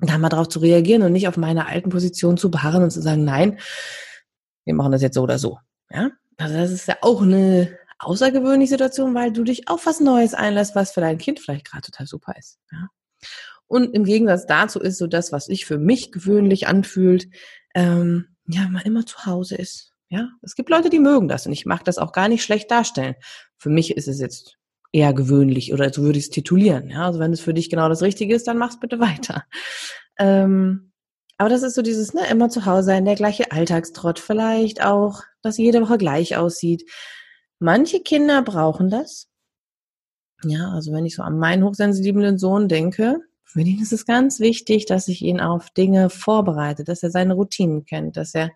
da 0.00 0.18
mal 0.18 0.28
drauf 0.28 0.48
zu 0.48 0.60
reagieren 0.60 1.02
und 1.02 1.12
nicht 1.12 1.26
auf 1.26 1.36
meine 1.36 1.66
alten 1.66 1.90
Position 1.90 2.36
zu 2.36 2.50
beharren 2.50 2.84
und 2.84 2.90
zu 2.90 3.00
sagen, 3.00 3.24
nein, 3.24 3.58
wir 4.64 4.74
machen 4.74 4.92
das 4.92 5.02
jetzt 5.02 5.14
so 5.14 5.22
oder 5.22 5.38
so. 5.38 5.58
Ja, 5.90 6.10
also 6.38 6.54
das 6.54 6.70
ist 6.70 6.88
ja 6.88 6.96
auch 7.02 7.22
eine 7.22 7.76
außergewöhnliche 7.98 8.70
Situation, 8.70 9.14
weil 9.14 9.32
du 9.32 9.44
dich 9.44 9.68
auf 9.68 9.86
was 9.86 10.00
Neues 10.00 10.34
einlässt, 10.34 10.74
was 10.74 10.92
für 10.92 11.00
dein 11.00 11.18
Kind 11.18 11.40
vielleicht 11.40 11.66
gerade 11.66 11.82
total 11.82 12.06
super 12.06 12.34
ist. 12.38 12.58
Ja? 12.72 12.88
Und 13.66 13.94
im 13.94 14.04
Gegensatz 14.04 14.46
dazu 14.46 14.80
ist 14.80 14.98
so 14.98 15.06
das, 15.06 15.32
was 15.32 15.46
sich 15.46 15.66
für 15.66 15.78
mich 15.78 16.12
gewöhnlich 16.12 16.68
anfühlt, 16.68 17.28
ähm, 17.74 18.36
ja, 18.46 18.66
man 18.68 18.82
immer 18.82 19.04
zu 19.04 19.26
Hause 19.26 19.56
ist. 19.56 19.92
Ja, 20.08 20.30
es 20.40 20.54
gibt 20.54 20.70
Leute, 20.70 20.88
die 20.88 21.00
mögen 21.00 21.28
das 21.28 21.44
und 21.44 21.52
ich 21.52 21.66
mag 21.66 21.84
das 21.84 21.98
auch 21.98 22.12
gar 22.12 22.28
nicht 22.28 22.42
schlecht 22.42 22.70
darstellen. 22.70 23.14
Für 23.58 23.68
mich 23.68 23.94
ist 23.94 24.08
es 24.08 24.20
jetzt 24.20 24.56
eher 24.90 25.12
gewöhnlich 25.12 25.74
oder 25.74 25.92
so 25.92 26.02
würde 26.02 26.18
ich 26.18 26.26
es 26.26 26.30
titulieren. 26.30 26.88
Ja, 26.88 27.04
also 27.04 27.18
wenn 27.18 27.32
es 27.32 27.40
für 27.40 27.52
dich 27.52 27.68
genau 27.68 27.90
das 27.90 28.00
Richtige 28.00 28.34
ist, 28.34 28.46
dann 28.46 28.56
mach's 28.56 28.80
bitte 28.80 29.00
weiter. 29.00 29.44
Ähm, 30.18 30.87
aber 31.38 31.48
das 31.48 31.62
ist 31.62 31.74
so 31.74 31.82
dieses, 31.82 32.14
ne, 32.14 32.22
immer 32.30 32.48
zu 32.48 32.66
Hause 32.66 32.84
sein, 32.84 33.04
der 33.04 33.14
gleiche 33.14 33.52
Alltagstrott, 33.52 34.18
vielleicht 34.18 34.84
auch, 34.84 35.22
dass 35.40 35.56
jede 35.56 35.80
Woche 35.80 35.96
gleich 35.96 36.36
aussieht. 36.36 36.84
Manche 37.60 38.00
Kinder 38.00 38.42
brauchen 38.42 38.90
das. 38.90 39.28
Ja, 40.44 40.70
also 40.70 40.92
wenn 40.92 41.06
ich 41.06 41.16
so 41.16 41.22
an 41.22 41.38
meinen 41.38 41.64
hochsensiblen 41.64 42.38
Sohn 42.38 42.68
denke, 42.68 43.20
für 43.44 43.60
ihn 43.60 43.80
ist 43.80 43.92
es 43.92 44.04
ganz 44.04 44.40
wichtig, 44.40 44.86
dass 44.86 45.08
ich 45.08 45.22
ihn 45.22 45.40
auf 45.40 45.70
Dinge 45.70 46.10
vorbereite, 46.10 46.84
dass 46.84 47.02
er 47.02 47.10
seine 47.10 47.34
Routinen 47.34 47.84
kennt, 47.86 48.16
dass 48.16 48.34
er 48.34 48.50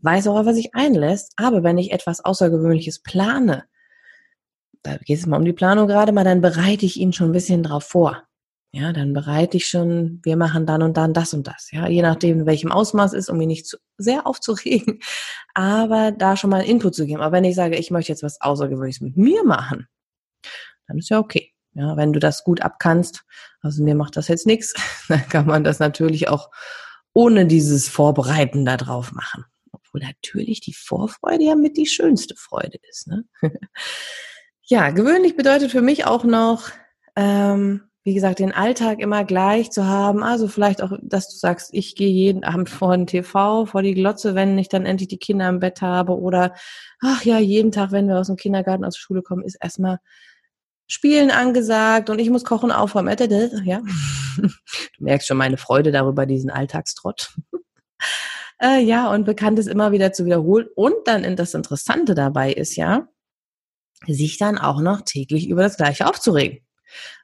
weiß, 0.00 0.26
worauf 0.26 0.46
er 0.46 0.54
sich 0.54 0.74
einlässt. 0.74 1.32
Aber 1.36 1.62
wenn 1.62 1.78
ich 1.78 1.92
etwas 1.92 2.24
Außergewöhnliches 2.24 3.02
plane, 3.02 3.64
da 4.82 4.98
geht 4.98 5.18
es 5.18 5.26
mal 5.26 5.38
um 5.38 5.44
die 5.44 5.52
Planung 5.52 5.88
gerade 5.88 6.12
mal, 6.12 6.24
dann 6.24 6.40
bereite 6.40 6.86
ich 6.86 6.98
ihn 6.98 7.12
schon 7.12 7.30
ein 7.30 7.32
bisschen 7.32 7.62
drauf 7.62 7.84
vor. 7.84 8.25
Ja, 8.78 8.92
dann 8.92 9.14
bereite 9.14 9.56
ich 9.56 9.68
schon, 9.68 10.20
wir 10.22 10.36
machen 10.36 10.66
dann 10.66 10.82
und 10.82 10.98
dann 10.98 11.14
das 11.14 11.32
und 11.32 11.46
das. 11.46 11.70
Ja, 11.70 11.88
je 11.88 12.02
nachdem, 12.02 12.40
in 12.40 12.46
welchem 12.46 12.70
Ausmaß 12.70 13.14
ist, 13.14 13.30
um 13.30 13.40
ihn 13.40 13.48
nicht 13.48 13.66
zu 13.66 13.78
sehr 13.96 14.26
aufzuregen, 14.26 15.00
aber 15.54 16.12
da 16.12 16.36
schon 16.36 16.50
mal 16.50 16.60
einen 16.60 16.68
Input 16.68 16.94
zu 16.94 17.06
geben. 17.06 17.22
Aber 17.22 17.34
wenn 17.34 17.44
ich 17.44 17.54
sage, 17.54 17.76
ich 17.76 17.90
möchte 17.90 18.12
jetzt 18.12 18.22
was 18.22 18.38
Außergewöhnliches 18.42 19.00
mit 19.00 19.16
mir 19.16 19.44
machen, 19.44 19.88
dann 20.88 20.98
ist 20.98 21.08
ja 21.08 21.18
okay. 21.18 21.54
Ja, 21.72 21.96
wenn 21.96 22.12
du 22.12 22.20
das 22.20 22.44
gut 22.44 22.60
abkannst, 22.60 23.24
also 23.62 23.82
mir 23.82 23.94
macht 23.94 24.14
das 24.18 24.28
jetzt 24.28 24.44
nichts, 24.44 24.74
dann 25.08 25.26
kann 25.26 25.46
man 25.46 25.64
das 25.64 25.78
natürlich 25.78 26.28
auch 26.28 26.50
ohne 27.14 27.46
dieses 27.46 27.88
Vorbereiten 27.88 28.66
da 28.66 28.76
drauf 28.76 29.12
machen. 29.12 29.46
Obwohl 29.72 30.02
natürlich 30.02 30.60
die 30.60 30.74
Vorfreude 30.74 31.44
ja 31.44 31.54
mit 31.54 31.78
die 31.78 31.86
schönste 31.86 32.36
Freude 32.36 32.76
ist. 32.90 33.06
Ne? 33.06 33.24
ja, 34.64 34.90
gewöhnlich 34.90 35.34
bedeutet 35.34 35.70
für 35.70 35.80
mich 35.80 36.04
auch 36.04 36.24
noch, 36.24 36.68
ähm, 37.16 37.85
wie 38.06 38.14
gesagt, 38.14 38.38
den 38.38 38.52
Alltag 38.52 39.00
immer 39.00 39.24
gleich 39.24 39.72
zu 39.72 39.84
haben. 39.84 40.22
Also 40.22 40.46
vielleicht 40.46 40.80
auch, 40.80 40.92
dass 41.02 41.28
du 41.28 41.36
sagst, 41.36 41.70
ich 41.72 41.96
gehe 41.96 42.08
jeden 42.08 42.44
Abend 42.44 42.70
vor 42.70 42.96
den 42.96 43.08
TV, 43.08 43.66
vor 43.66 43.82
die 43.82 43.94
Glotze, 43.94 44.36
wenn 44.36 44.56
ich 44.58 44.68
dann 44.68 44.86
endlich 44.86 45.08
die 45.08 45.18
Kinder 45.18 45.48
im 45.48 45.58
Bett 45.58 45.82
habe. 45.82 46.16
Oder, 46.16 46.54
ach 47.00 47.24
ja, 47.24 47.40
jeden 47.40 47.72
Tag, 47.72 47.90
wenn 47.90 48.06
wir 48.06 48.16
aus 48.16 48.28
dem 48.28 48.36
Kindergarten, 48.36 48.84
aus 48.84 48.94
der 48.94 49.00
Schule 49.00 49.22
kommen, 49.22 49.42
ist 49.42 49.56
erstmal 49.60 49.98
Spielen 50.86 51.32
angesagt 51.32 52.08
und 52.08 52.20
ich 52.20 52.30
muss 52.30 52.44
kochen, 52.44 52.70
aufräumen. 52.70 53.16
Ja. 53.64 53.82
Du 54.38 55.04
merkst 55.04 55.26
schon 55.26 55.38
meine 55.38 55.56
Freude 55.56 55.90
darüber, 55.90 56.26
diesen 56.26 56.50
Alltagstrott. 56.50 57.34
äh, 58.62 58.80
ja, 58.84 59.10
und 59.10 59.24
bekannt 59.24 59.58
ist 59.58 59.66
immer 59.66 59.90
wieder 59.90 60.12
zu 60.12 60.26
wiederholen. 60.26 60.68
Und 60.76 60.94
dann 61.06 61.34
das 61.34 61.54
Interessante 61.54 62.14
dabei 62.14 62.52
ist 62.52 62.76
ja, 62.76 63.08
sich 64.06 64.38
dann 64.38 64.58
auch 64.58 64.80
noch 64.80 65.00
täglich 65.00 65.48
über 65.48 65.62
das 65.62 65.76
Gleiche 65.76 66.06
aufzuregen. 66.06 66.65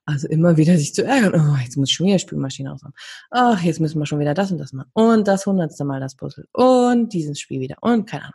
Also 0.04 0.28
immer 0.28 0.56
wieder 0.56 0.76
sich 0.76 0.94
zu 0.94 1.04
ärgern. 1.04 1.34
Oh, 1.34 1.56
jetzt 1.62 1.76
muss 1.76 1.90
ich 1.90 1.94
schon 1.94 2.06
wieder 2.06 2.18
Spülmaschine 2.18 2.72
ausmachen. 2.72 2.94
Ach, 3.30 3.62
jetzt 3.62 3.80
müssen 3.80 3.98
wir 3.98 4.06
schon 4.06 4.20
wieder 4.20 4.34
das 4.34 4.52
und 4.52 4.58
das 4.58 4.72
machen. 4.72 4.90
Und 4.92 5.28
das 5.28 5.46
hundertste 5.46 5.84
Mal 5.84 6.00
das 6.00 6.16
Puzzle. 6.16 6.46
Und 6.52 7.12
dieses 7.12 7.38
Spiel 7.40 7.60
wieder. 7.60 7.76
Und 7.80 8.08
keine 8.08 8.24
Ahnung. 8.24 8.34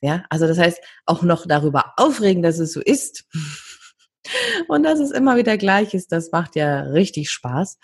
Ja, 0.00 0.24
also 0.28 0.46
das 0.46 0.58
heißt, 0.58 0.80
auch 1.06 1.22
noch 1.22 1.46
darüber 1.46 1.94
aufregen, 1.96 2.42
dass 2.42 2.58
es 2.58 2.72
so 2.72 2.80
ist. 2.80 3.24
Und 4.68 4.84
dass 4.84 5.00
es 5.00 5.10
immer 5.10 5.36
wieder 5.36 5.58
gleich 5.58 5.92
ist, 5.92 6.10
das 6.10 6.32
macht 6.32 6.56
ja 6.56 6.80
richtig 6.80 7.30
Spaß. 7.30 7.78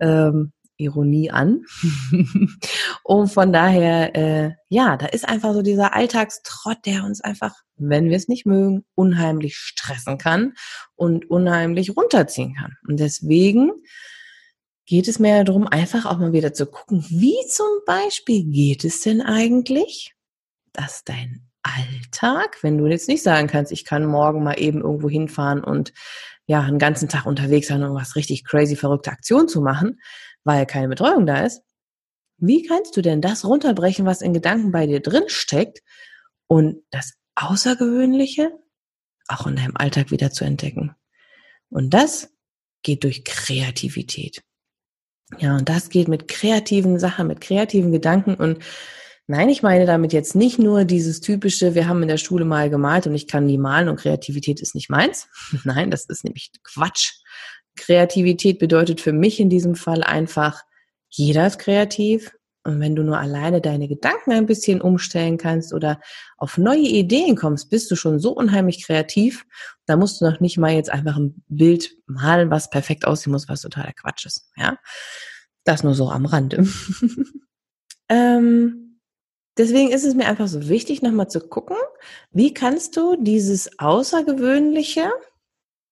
Ähm, 0.00 0.52
Ironie 0.76 1.30
an. 1.30 1.64
und 3.04 3.28
von 3.28 3.52
daher, 3.52 4.14
äh, 4.16 4.52
ja, 4.68 4.96
da 4.96 5.06
ist 5.06 5.28
einfach 5.28 5.54
so 5.54 5.62
dieser 5.62 5.94
Alltagstrott, 5.94 6.78
der 6.86 7.04
uns 7.04 7.20
einfach, 7.20 7.54
wenn 7.76 8.08
wir 8.08 8.16
es 8.16 8.28
nicht 8.28 8.46
mögen, 8.46 8.84
unheimlich 8.94 9.56
stressen 9.56 10.18
kann 10.18 10.54
und 10.94 11.30
unheimlich 11.30 11.96
runterziehen 11.96 12.54
kann. 12.54 12.76
Und 12.88 13.00
deswegen 13.00 13.72
geht 14.86 15.08
es 15.08 15.18
mir 15.18 15.44
darum, 15.44 15.66
einfach 15.66 16.06
auch 16.06 16.18
mal 16.18 16.32
wieder 16.32 16.52
zu 16.52 16.66
gucken, 16.66 17.04
wie 17.08 17.36
zum 17.48 17.66
Beispiel 17.86 18.44
geht 18.44 18.84
es 18.84 19.00
denn 19.00 19.20
eigentlich, 19.20 20.14
dass 20.72 21.04
dein 21.04 21.48
Alltag, 21.62 22.58
wenn 22.62 22.78
du 22.78 22.86
jetzt 22.86 23.08
nicht 23.08 23.22
sagen 23.22 23.46
kannst, 23.46 23.72
ich 23.72 23.84
kann 23.84 24.04
morgen 24.04 24.42
mal 24.42 24.58
eben 24.58 24.80
irgendwo 24.80 25.08
hinfahren 25.08 25.62
und 25.62 25.92
ja, 26.46 26.60
einen 26.60 26.80
ganzen 26.80 27.08
Tag 27.08 27.26
unterwegs 27.26 27.68
sein, 27.68 27.84
um 27.84 27.94
was 27.94 28.16
richtig 28.16 28.44
crazy 28.44 28.74
verrückte 28.74 29.12
Aktion 29.12 29.48
zu 29.48 29.60
machen, 29.60 30.00
weil 30.44 30.66
keine 30.66 30.88
Betreuung 30.88 31.26
da 31.26 31.44
ist. 31.44 31.62
Wie 32.38 32.62
kannst 32.62 32.96
du 32.96 33.02
denn 33.02 33.20
das 33.20 33.44
runterbrechen, 33.44 34.04
was 34.04 34.22
in 34.22 34.34
Gedanken 34.34 34.72
bei 34.72 34.86
dir 34.86 35.00
drin 35.00 35.24
steckt 35.28 35.80
und 36.48 36.82
das 36.90 37.14
Außergewöhnliche 37.36 38.52
auch 39.28 39.46
in 39.46 39.56
deinem 39.56 39.76
Alltag 39.76 40.10
wieder 40.10 40.30
zu 40.30 40.44
entdecken? 40.44 40.94
Und 41.68 41.90
das 41.90 42.30
geht 42.82 43.04
durch 43.04 43.24
Kreativität. 43.24 44.42
Ja, 45.38 45.56
und 45.56 45.68
das 45.68 45.88
geht 45.88 46.08
mit 46.08 46.28
kreativen 46.28 46.98
Sachen, 46.98 47.28
mit 47.28 47.40
kreativen 47.40 47.92
Gedanken 47.92 48.34
und 48.34 48.62
Nein, 49.28 49.48
ich 49.48 49.62
meine 49.62 49.86
damit 49.86 50.12
jetzt 50.12 50.34
nicht 50.34 50.58
nur 50.58 50.84
dieses 50.84 51.20
typische, 51.20 51.76
wir 51.76 51.86
haben 51.86 52.02
in 52.02 52.08
der 52.08 52.18
Schule 52.18 52.44
mal 52.44 52.68
gemalt 52.68 53.06
und 53.06 53.14
ich 53.14 53.28
kann 53.28 53.46
nie 53.46 53.56
malen 53.56 53.88
und 53.88 53.96
Kreativität 53.96 54.60
ist 54.60 54.74
nicht 54.74 54.90
meins. 54.90 55.28
Nein, 55.64 55.90
das 55.90 56.06
ist 56.06 56.24
nämlich 56.24 56.50
Quatsch. 56.64 57.12
Kreativität 57.76 58.58
bedeutet 58.58 59.00
für 59.00 59.12
mich 59.12 59.40
in 59.40 59.50
diesem 59.50 59.74
Fall 59.74 60.02
einfach, 60.02 60.62
jeder 61.08 61.46
ist 61.46 61.58
kreativ. 61.58 62.32
Und 62.64 62.78
wenn 62.78 62.94
du 62.94 63.02
nur 63.02 63.18
alleine 63.18 63.60
deine 63.60 63.88
Gedanken 63.88 64.30
ein 64.30 64.46
bisschen 64.46 64.80
umstellen 64.80 65.36
kannst 65.36 65.74
oder 65.74 66.00
auf 66.36 66.58
neue 66.58 66.78
Ideen 66.78 67.34
kommst, 67.34 67.70
bist 67.70 67.90
du 67.90 67.96
schon 67.96 68.20
so 68.20 68.30
unheimlich 68.32 68.84
kreativ. 68.84 69.44
Da 69.86 69.96
musst 69.96 70.20
du 70.20 70.26
noch 70.26 70.38
nicht 70.38 70.58
mal 70.58 70.72
jetzt 70.72 70.90
einfach 70.90 71.16
ein 71.16 71.42
Bild 71.48 71.96
malen, 72.06 72.50
was 72.50 72.70
perfekt 72.70 73.04
aussehen 73.04 73.32
muss, 73.32 73.48
was 73.48 73.62
totaler 73.62 73.92
Quatsch 73.92 74.26
ist. 74.26 74.48
Ja, 74.56 74.78
das 75.64 75.82
nur 75.82 75.94
so 75.94 76.08
am 76.10 76.24
Rande. 76.24 76.64
ähm, 78.08 79.00
deswegen 79.58 79.90
ist 79.90 80.04
es 80.04 80.14
mir 80.14 80.26
einfach 80.26 80.46
so 80.46 80.68
wichtig, 80.68 81.02
nochmal 81.02 81.28
zu 81.28 81.40
gucken, 81.40 81.76
wie 82.30 82.54
kannst 82.54 82.96
du 82.96 83.16
dieses 83.16 83.76
Außergewöhnliche, 83.80 85.10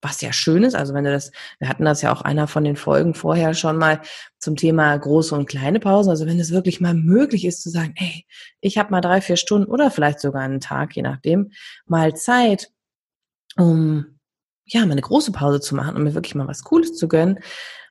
was 0.02 0.20
ja 0.20 0.32
schön 0.32 0.64
ist. 0.64 0.74
Also 0.74 0.94
wenn 0.94 1.04
du 1.04 1.12
das, 1.12 1.30
wir 1.58 1.68
hatten 1.68 1.84
das 1.84 2.02
ja 2.02 2.12
auch 2.12 2.22
einer 2.22 2.46
von 2.46 2.64
den 2.64 2.76
Folgen 2.76 3.14
vorher 3.14 3.54
schon 3.54 3.76
mal 3.76 4.00
zum 4.38 4.56
Thema 4.56 4.96
große 4.96 5.34
und 5.34 5.48
kleine 5.48 5.80
Pausen. 5.80 6.10
Also 6.10 6.26
wenn 6.26 6.40
es 6.40 6.52
wirklich 6.52 6.80
mal 6.80 6.94
möglich 6.94 7.44
ist 7.44 7.62
zu 7.62 7.70
sagen, 7.70 7.94
ey, 7.96 8.24
ich 8.60 8.78
habe 8.78 8.90
mal 8.90 9.00
drei, 9.00 9.20
vier 9.20 9.36
Stunden 9.36 9.70
oder 9.70 9.90
vielleicht 9.90 10.20
sogar 10.20 10.42
einen 10.42 10.60
Tag, 10.60 10.96
je 10.96 11.02
nachdem, 11.02 11.52
mal 11.86 12.14
Zeit, 12.14 12.70
um 13.56 14.18
ja 14.64 14.80
mal 14.86 14.92
eine 14.92 15.00
große 15.00 15.32
Pause 15.32 15.60
zu 15.60 15.74
machen, 15.74 15.96
um 15.96 16.04
mir 16.04 16.14
wirklich 16.14 16.34
mal 16.34 16.48
was 16.48 16.64
Cooles 16.64 16.96
zu 16.96 17.08
gönnen. 17.08 17.40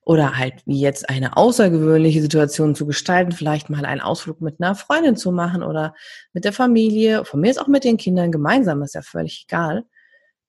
Oder 0.06 0.38
halt 0.38 0.63
wie 0.66 0.80
jetzt 0.80 1.08
eine 1.08 1.38
außergewöhnliche 1.38 2.22
Situation 2.22 2.74
zu 2.74 2.88
gestalten, 2.88 3.32
vielleicht 3.32 3.70
mal 3.70 3.86
einen 3.86 4.01
Ausflug 4.01 4.42
mit 4.42 4.60
einer 4.60 4.74
Freundin 4.74 5.16
zu 5.16 5.32
machen 5.32 5.62
oder 5.62 5.94
mit 6.34 6.46
der 6.46 6.54
Familie, 6.54 7.25
von 7.25 7.42
mir 7.42 7.51
ist 7.51 7.62
auch 7.62 7.68
mit 7.68 7.84
den 7.84 7.98
Kindern 7.98 8.32
gemeinsam, 8.32 8.82
ist 8.82 8.96
ja 8.96 9.04
völlig 9.04 9.46
egal. 9.48 9.84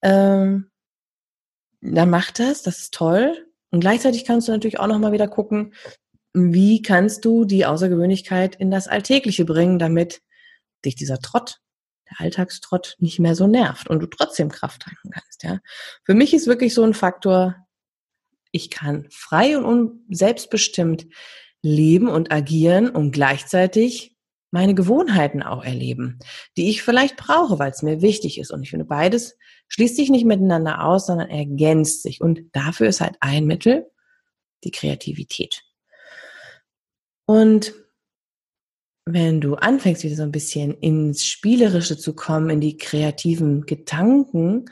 Ähm, 0.01 0.70
dann 1.81 2.11
mach 2.11 2.31
das, 2.31 2.63
das 2.63 2.79
ist 2.79 2.95
toll. 2.95 3.47
Und 3.71 3.81
gleichzeitig 3.81 4.25
kannst 4.25 4.49
du 4.49 4.53
natürlich 4.53 4.81
auch 4.81 4.87
nochmal 4.87 5.13
wieder 5.13 5.29
gucken, 5.29 5.75
wie 6.33 6.83
kannst 6.83 7.25
du 7.25 7.45
die 7.45 7.67
Außergewöhnlichkeit 7.67 8.57
in 8.57 8.71
das 8.71 8.89
Alltägliche 8.89 9.45
bringen, 9.45 9.79
damit 9.79 10.23
dich 10.85 10.95
dieser 10.95 11.19
Trott, 11.19 11.59
der 12.09 12.21
Alltagstrott 12.21 12.97
nicht 12.99 13.19
mehr 13.19 13.35
so 13.35 13.47
nervt 13.47 13.89
und 13.89 14.01
du 14.01 14.07
trotzdem 14.07 14.49
Kraft 14.49 14.83
tanken 14.83 15.11
kannst, 15.11 15.43
ja. 15.43 15.61
Für 16.05 16.15
mich 16.15 16.35
ist 16.35 16.47
wirklich 16.47 16.75
so 16.75 16.83
ein 16.83 16.95
Faktor, 16.95 17.57
ich 18.53 18.71
kann 18.71 19.07
frei 19.11 19.59
und 19.59 20.03
selbstbestimmt 20.09 21.07
leben 21.63 22.09
und 22.09 22.33
agieren 22.33 22.89
und 22.89 23.13
gleichzeitig 23.13 24.17
meine 24.51 24.75
Gewohnheiten 24.75 25.43
auch 25.43 25.65
erleben, 25.65 26.19
die 26.57 26.71
ich 26.71 26.83
vielleicht 26.83 27.17
brauche, 27.17 27.59
weil 27.59 27.71
es 27.71 27.83
mir 27.83 28.03
wichtig 28.03 28.39
ist. 28.39 28.51
Und 28.51 28.63
ich 28.63 28.71
finde, 28.71 28.85
beides 28.85 29.37
schließt 29.71 29.97
sich 29.97 30.11
nicht 30.11 30.27
miteinander 30.27 30.85
aus, 30.85 31.07
sondern 31.07 31.31
ergänzt 31.31 32.03
sich. 32.03 32.21
Und 32.21 32.43
dafür 32.53 32.89
ist 32.89 33.01
halt 33.01 33.17
ein 33.21 33.47
Mittel 33.47 33.91
die 34.65 34.71
Kreativität. 34.71 35.63
Und 37.25 37.73
wenn 39.07 39.41
du 39.41 39.55
anfängst, 39.55 40.05
wieder 40.05 40.17
so 40.17 40.23
ein 40.23 40.33
bisschen 40.33 40.75
ins 40.75 41.25
Spielerische 41.25 41.97
zu 41.97 42.15
kommen, 42.15 42.51
in 42.51 42.61
die 42.61 42.77
kreativen 42.77 43.63
Gedanken, 43.63 44.67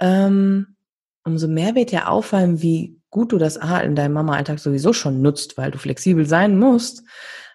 ähm, 0.00 0.76
umso 1.24 1.48
mehr 1.48 1.74
wird 1.74 1.90
dir 1.90 2.08
auffallen, 2.08 2.62
wie 2.62 3.00
gut 3.10 3.32
du 3.32 3.38
das 3.38 3.58
A 3.58 3.80
in 3.80 3.96
deinem 3.96 4.14
Mama-Alltag 4.14 4.58
sowieso 4.58 4.92
schon 4.92 5.22
nutzt, 5.22 5.58
weil 5.58 5.70
du 5.70 5.78
flexibel 5.78 6.26
sein 6.26 6.58
musst. 6.58 7.02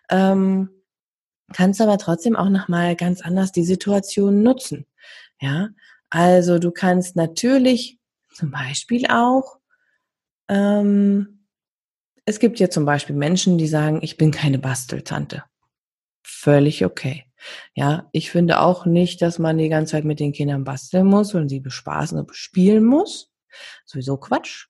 Ähm, 0.09 0.69
kannst 1.53 1.81
aber 1.81 1.97
trotzdem 1.97 2.35
auch 2.35 2.49
nochmal 2.49 2.95
ganz 2.95 3.21
anders 3.21 3.51
die 3.51 3.63
Situation 3.63 4.43
nutzen. 4.43 4.85
Ja, 5.39 5.69
also 6.11 6.59
du 6.59 6.71
kannst 6.71 7.15
natürlich 7.15 7.97
zum 8.33 8.51
Beispiel 8.51 9.07
auch, 9.07 9.57
ähm, 10.49 11.47
es 12.25 12.39
gibt 12.39 12.59
ja 12.59 12.69
zum 12.69 12.85
Beispiel 12.85 13.15
Menschen, 13.15 13.57
die 13.57 13.67
sagen, 13.67 13.99
ich 14.01 14.17
bin 14.17 14.31
keine 14.31 14.59
Basteltante. 14.59 15.43
Völlig 16.21 16.85
okay. 16.85 17.25
Ja, 17.73 18.09
ich 18.11 18.29
finde 18.29 18.59
auch 18.59 18.85
nicht, 18.85 19.21
dass 19.21 19.39
man 19.39 19.57
die 19.57 19.69
ganze 19.69 19.93
Zeit 19.93 20.03
mit 20.03 20.19
den 20.19 20.33
Kindern 20.33 20.63
basteln 20.63 21.07
muss 21.07 21.33
und 21.33 21.49
sie 21.49 21.59
bespaßen 21.59 22.19
und 22.19 22.27
bespielen 22.27 22.83
muss. 22.83 23.31
Sowieso 23.85 24.17
Quatsch. 24.17 24.67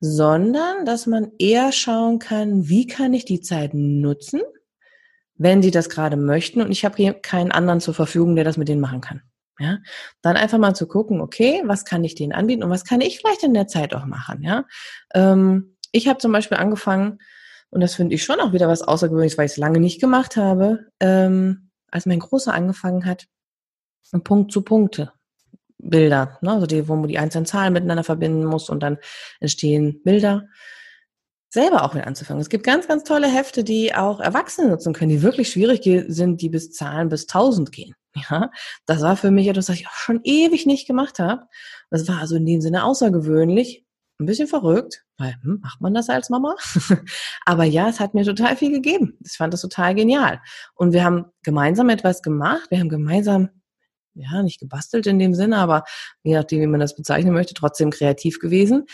Sondern, 0.00 0.86
dass 0.86 1.06
man 1.06 1.32
eher 1.38 1.72
schauen 1.72 2.20
kann, 2.20 2.68
wie 2.68 2.86
kann 2.86 3.12
ich 3.12 3.24
die 3.24 3.40
Zeit 3.40 3.74
nutzen, 3.74 4.40
wenn 5.34 5.60
sie 5.60 5.72
das 5.72 5.88
gerade 5.88 6.16
möchten 6.16 6.62
und 6.62 6.70
ich 6.70 6.84
habe 6.84 6.96
hier 6.96 7.14
keinen 7.14 7.50
anderen 7.50 7.80
zur 7.80 7.94
Verfügung, 7.94 8.36
der 8.36 8.44
das 8.44 8.56
mit 8.56 8.68
denen 8.68 8.80
machen 8.80 9.00
kann. 9.00 9.22
Ja, 9.58 9.78
dann 10.20 10.36
einfach 10.36 10.58
mal 10.58 10.74
zu 10.74 10.88
gucken, 10.88 11.20
okay, 11.20 11.62
was 11.64 11.84
kann 11.84 12.02
ich 12.02 12.16
denen 12.16 12.32
anbieten 12.32 12.64
und 12.64 12.70
was 12.70 12.84
kann 12.84 13.00
ich 13.00 13.18
vielleicht 13.18 13.44
in 13.44 13.54
der 13.54 13.68
Zeit 13.68 13.94
auch 13.94 14.04
machen, 14.04 14.42
ja. 14.42 14.64
Ähm, 15.14 15.76
ich 15.92 16.08
habe 16.08 16.18
zum 16.18 16.32
Beispiel 16.32 16.58
angefangen, 16.58 17.18
und 17.70 17.80
das 17.80 17.94
finde 17.94 18.14
ich 18.14 18.24
schon 18.24 18.40
auch 18.40 18.52
wieder 18.52 18.68
was 18.68 18.82
Außergewöhnliches, 18.82 19.38
weil 19.38 19.46
ich 19.46 19.52
es 19.52 19.58
lange 19.58 19.78
nicht 19.78 20.00
gemacht 20.00 20.36
habe, 20.36 20.86
ähm, 20.98 21.70
als 21.90 22.06
mein 22.06 22.18
Großer 22.18 22.52
angefangen 22.52 23.04
hat, 23.04 23.26
Punkt 24.24 24.52
zu 24.52 24.62
Punkte 24.62 25.12
Bilder, 25.78 26.38
ne, 26.40 26.52
also 26.52 26.66
die, 26.66 26.88
wo 26.88 26.96
man 26.96 27.08
die 27.08 27.18
einzelnen 27.18 27.46
Zahlen 27.46 27.72
miteinander 27.72 28.04
verbinden 28.04 28.44
muss 28.44 28.70
und 28.70 28.82
dann 28.82 28.98
entstehen 29.40 30.02
Bilder 30.02 30.48
selber 31.50 31.84
auch 31.84 31.94
wieder 31.94 32.06
anzufangen. 32.06 32.40
Es 32.40 32.48
gibt 32.48 32.64
ganz, 32.64 32.88
ganz 32.88 33.04
tolle 33.04 33.28
Hefte, 33.28 33.62
die 33.62 33.94
auch 33.94 34.18
Erwachsene 34.18 34.68
nutzen 34.68 34.92
können, 34.92 35.10
die 35.10 35.22
wirklich 35.22 35.50
schwierig 35.50 35.82
sind, 36.08 36.40
die 36.42 36.48
bis 36.48 36.72
Zahlen 36.72 37.08
bis 37.08 37.28
1000 37.28 37.70
gehen. 37.70 37.94
Ja, 38.30 38.50
das 38.86 39.02
war 39.02 39.16
für 39.16 39.32
mich 39.32 39.48
etwas, 39.48 39.68
was 39.68 39.76
ich 39.76 39.88
auch 39.88 39.92
schon 39.92 40.20
ewig 40.22 40.66
nicht 40.66 40.86
gemacht 40.86 41.18
habe. 41.18 41.48
Das 41.90 42.06
war 42.06 42.18
also 42.18 42.36
in 42.36 42.46
dem 42.46 42.60
Sinne 42.60 42.84
außergewöhnlich, 42.84 43.84
ein 44.20 44.26
bisschen 44.26 44.46
verrückt, 44.46 45.04
weil 45.18 45.34
hm, 45.42 45.60
macht 45.60 45.80
man 45.80 45.94
das 45.94 46.08
als 46.08 46.30
Mama? 46.30 46.54
Aber 47.44 47.64
ja, 47.64 47.88
es 47.88 47.98
hat 47.98 48.14
mir 48.14 48.24
total 48.24 48.56
viel 48.56 48.70
gegeben. 48.70 49.18
Ich 49.24 49.32
fand 49.32 49.52
das 49.52 49.62
total 49.62 49.94
genial. 49.94 50.40
Und 50.74 50.92
wir 50.92 51.04
haben 51.04 51.26
gemeinsam 51.42 51.88
etwas 51.88 52.22
gemacht. 52.22 52.70
Wir 52.70 52.78
haben 52.78 52.88
gemeinsam 52.88 53.50
ja, 54.14 54.42
nicht 54.44 54.60
gebastelt 54.60 55.06
in 55.08 55.18
dem 55.18 55.34
Sinne, 55.34 55.58
aber 55.58 55.82
je 56.22 56.36
nachdem, 56.36 56.60
wie 56.60 56.68
man 56.68 56.78
das 56.78 56.94
bezeichnen 56.94 57.32
möchte, 57.32 57.54
trotzdem 57.54 57.90
kreativ 57.90 58.38
gewesen 58.38 58.86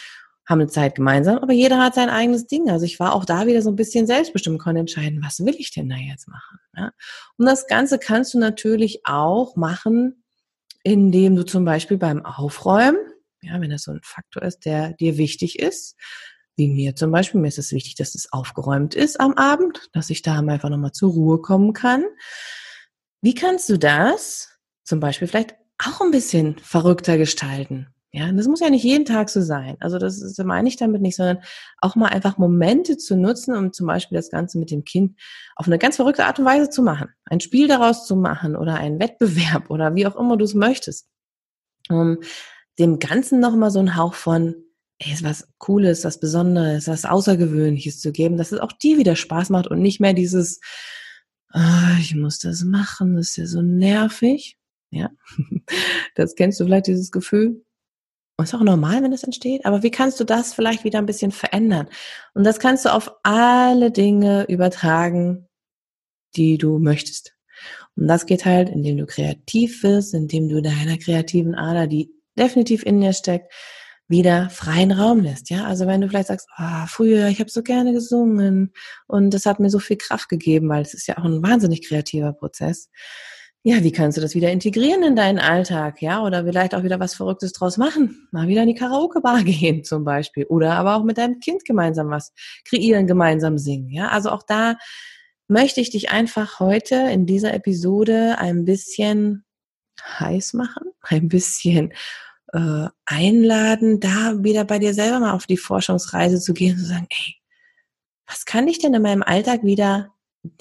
haben 0.51 0.61
eine 0.61 0.69
Zeit 0.69 0.97
gemeinsam, 0.97 1.39
aber 1.39 1.53
jeder 1.53 1.79
hat 1.79 1.95
sein 1.95 2.11
eigenes 2.11 2.47
Ding. 2.49 2.69
Also 2.69 2.85
ich 2.85 2.99
war 2.99 3.15
auch 3.15 3.25
da 3.25 3.47
wieder 3.47 3.63
so 3.63 3.71
ein 3.71 3.77
bisschen 3.77 4.07
selbstbestimmt, 4.07 4.59
konnte 4.59 4.81
entscheiden, 4.81 5.23
was 5.23 5.45
will 5.45 5.55
ich 5.57 5.71
denn 5.71 5.89
da 5.89 5.97
jetzt 5.97 6.29
machen. 6.29 6.59
Ja? 6.77 6.93
Und 7.37 7.47
das 7.47 7.69
Ganze 7.69 7.99
kannst 7.99 8.35
du 8.35 8.39
natürlich 8.39 9.03
auch 9.05 9.55
machen, 9.55 10.25
indem 10.83 11.37
du 11.37 11.45
zum 11.45 11.65
Beispiel 11.65 11.99
beim 11.99 12.25
Aufräumen 12.27 12.99
Ja, 13.43 13.61
wenn 13.61 13.71
das 13.71 13.85
so 13.85 13.93
ein 13.93 14.01
Faktor 14.03 14.43
ist, 14.43 14.65
der 14.67 14.93
dir 14.95 15.17
wichtig 15.17 15.59
ist, 15.59 15.97
wie 16.57 16.69
mir 16.69 16.97
zum 16.97 17.11
Beispiel, 17.11 17.41
mir 17.41 17.49
ist 17.49 17.59
es 17.59 17.73
wichtig, 17.73 17.95
dass 17.95 18.15
es 18.15 18.33
aufgeräumt 18.33 18.95
ist 18.95 19.21
am 19.21 19.35
Abend, 19.35 19.89
dass 19.93 20.11
ich 20.11 20.23
da 20.23 20.39
einfach 20.39 20.69
nochmal 20.69 20.93
zur 20.93 21.13
Ruhe 21.13 21.41
kommen 21.41 21.73
kann. 21.73 22.05
Wie 23.23 23.35
kannst 23.35 23.69
du 23.69 23.79
das 23.79 24.49
zum 24.85 25.01
Beispiel 25.01 25.29
vielleicht 25.29 25.55
auch 25.79 26.01
ein 26.01 26.11
bisschen 26.11 26.59
verrückter 26.59 27.17
gestalten? 27.19 27.95
Ja, 28.13 28.33
das 28.33 28.49
muss 28.49 28.59
ja 28.59 28.71
nicht 28.71 28.83
jeden 28.83 29.05
Tag 29.05 29.29
so 29.31 29.41
sein. 29.41 29.77
Also 29.79 29.99
das, 29.99 30.19
das 30.19 30.37
meine 30.45 30.69
ich 30.69 30.77
damit 30.77 31.01
nicht, 31.01 31.15
sondern 31.15 31.39
auch 31.81 31.95
mal 31.95 32.09
einfach 32.09 32.39
Momente 32.39 32.97
zu 32.97 33.17
nutzen, 33.17 33.55
um 33.55 33.73
zum 33.73 33.87
Beispiel 33.87 34.17
das 34.17 34.31
Ganze 34.31 34.59
mit 34.59 34.73
dem 34.73 34.85
Kind 34.85 35.17
auf 35.55 35.67
eine 35.67 35.79
ganz 35.79 35.95
verrückte 35.95 36.25
Art 36.25 36.41
und 36.41 36.45
Weise 36.45 36.71
zu 36.71 36.83
machen. 36.83 37.09
Ein 37.25 37.39
Spiel 37.39 37.69
daraus 37.69 38.07
zu 38.07 38.17
machen 38.17 38.57
oder 38.57 38.75
einen 38.75 38.99
Wettbewerb 38.99 39.71
oder 39.71 39.95
wie 39.95 40.07
auch 40.09 40.17
immer 40.17 40.37
du 40.37 40.45
es 40.45 40.55
möchtest. 40.55 41.07
Um 41.89 42.19
dem 42.81 42.99
Ganzen 42.99 43.39
nochmal 43.39 43.71
so 43.71 43.79
einen 43.79 43.97
Hauch 43.97 44.15
von, 44.15 44.57
ey, 44.99 45.13
ist 45.13 45.23
was 45.23 45.49
Cooles, 45.59 46.05
was 46.05 46.19
Besonderes, 46.19 46.89
was 46.89 47.05
Außergewöhnliches 47.05 48.01
zu 48.01 48.11
geben, 48.11 48.37
dass 48.37 48.51
es 48.51 48.59
auch 48.59 48.73
dir 48.73 48.99
wieder 48.99 49.15
Spaß 49.15 49.51
macht 49.51 49.69
und 49.69 49.83
nicht 49.83 50.01
mehr 50.01 50.15
dieses, 50.15 50.61
oh, 51.55 51.99
ich 52.01 52.17
muss 52.17 52.41
das 52.41 52.65
machen, 52.65 53.15
das 53.15 53.31
ist 53.31 53.37
ja 53.37 53.47
so 53.47 53.63
nervig. 53.63 54.57
Ja, 54.91 55.11
das 56.17 56.35
kennst 56.35 56.59
du 56.59 56.65
vielleicht, 56.65 56.89
dieses 56.89 57.13
Gefühl 57.13 57.65
und 58.41 58.45
ist 58.45 58.55
auch 58.55 58.63
normal, 58.63 59.03
wenn 59.03 59.13
es 59.13 59.23
entsteht, 59.23 59.67
aber 59.67 59.83
wie 59.83 59.91
kannst 59.91 60.19
du 60.19 60.25
das 60.25 60.55
vielleicht 60.55 60.83
wieder 60.83 60.99
ein 60.99 61.07
bisschen 61.07 61.31
verändern? 61.31 61.89
Und 62.35 62.45
das 62.45 62.59
kannst 62.59 62.87
du 62.87 62.93
auf 62.93 63.13
alle 63.23 63.91
Dinge 63.91 64.47
übertragen, 64.49 65.47
die 66.37 66.57
du 66.57 66.79
möchtest. 66.79 67.37
Und 67.97 68.09
das 68.09 68.25
geht 68.25 68.47
halt, 68.47 68.71
indem 68.71 68.97
du 68.97 69.05
kreativ 69.05 69.83
wirst, 69.83 70.15
indem 70.15 70.49
du 70.49 70.63
deiner 70.63 70.97
kreativen 70.97 71.55
Ader, 71.55 71.87
die 71.87 72.11
definitiv 72.39 72.83
in 72.83 73.01
dir 73.03 73.13
steckt, 73.13 73.53
wieder 74.09 74.49
freien 74.49 74.91
Raum 74.91 75.21
lässt. 75.21 75.51
Ja, 75.51 75.67
also 75.67 75.87
wenn 75.87 76.01
du 76.01 76.09
vielleicht 76.09 76.29
sagst, 76.29 76.49
oh, 76.59 76.87
früher, 76.87 77.29
ich 77.29 77.41
habe 77.41 77.51
so 77.51 77.63
gerne 77.63 77.93
gesungen 77.93 78.73
und 79.07 79.35
das 79.35 79.45
hat 79.45 79.61
mir 79.61 79.69
so 79.69 79.79
viel 79.79 79.99
Kraft 79.99 80.31
gegeben, 80.31 80.71
weil 80.71 80.81
es 80.81 80.95
ist 80.95 81.07
ja 81.07 81.19
auch 81.19 81.25
ein 81.25 81.43
wahnsinnig 81.43 81.87
kreativer 81.87 82.33
Prozess 82.33 82.89
ja, 83.63 83.85
wie 83.85 83.93
kannst 83.93 84.17
du 84.17 84.23
das 84.23 84.35
wieder 84.35 84.51
integrieren 84.51 85.03
in 85.03 85.17
deinen 85.17 85.39
Alltag, 85.39 86.01
ja? 86.01 86.23
Oder 86.23 86.45
vielleicht 86.45 86.75
auch 86.75 86.83
wieder 86.83 86.99
was 86.99 87.15
Verrücktes 87.15 87.53
draus 87.53 87.77
machen. 87.77 88.27
Mal 88.31 88.49
wieder 88.49 88.63
in 88.63 88.69
die 88.69 88.75
Karaoke-Bar 88.75 89.43
gehen 89.45 89.85
zum 89.85 90.05
Beispiel. 90.05 90.47
Oder 90.47 90.77
aber 90.77 90.97
auch 90.97 91.05
mit 91.05 91.19
deinem 91.19 91.41
Kind 91.41 91.65
gemeinsam 91.67 92.09
was 92.09 92.33
kreieren, 92.65 93.07
gemeinsam 93.07 93.59
singen, 93.59 93.91
ja? 93.91 94.09
Also 94.09 94.31
auch 94.31 94.43
da 94.43 94.77
möchte 95.47 95.81
ich 95.81 95.91
dich 95.91 96.11
einfach 96.11 96.59
heute 96.61 96.95
in 97.11 97.27
dieser 97.27 97.53
Episode 97.53 98.37
ein 98.39 98.65
bisschen 98.65 99.45
heiß 100.03 100.55
machen, 100.55 100.93
ein 101.03 101.29
bisschen 101.29 101.93
äh, 102.55 102.87
einladen, 103.05 104.01
da 104.01 104.43
wieder 104.43 104.65
bei 104.65 104.79
dir 104.79 104.95
selber 104.95 105.21
mal 105.21 105.33
auf 105.33 105.47
die 105.47 105.59
Forschungsreise 105.59 106.41
zu 106.41 106.55
gehen 106.55 106.77
und 106.77 106.81
zu 106.81 106.87
sagen, 106.87 107.07
ey, 107.11 107.35
was 108.27 108.47
kann 108.47 108.69
ich 108.69 108.79
denn 108.79 108.95
in 108.95 109.03
meinem 109.03 109.23
Alltag 109.23 109.65
wieder 109.65 110.15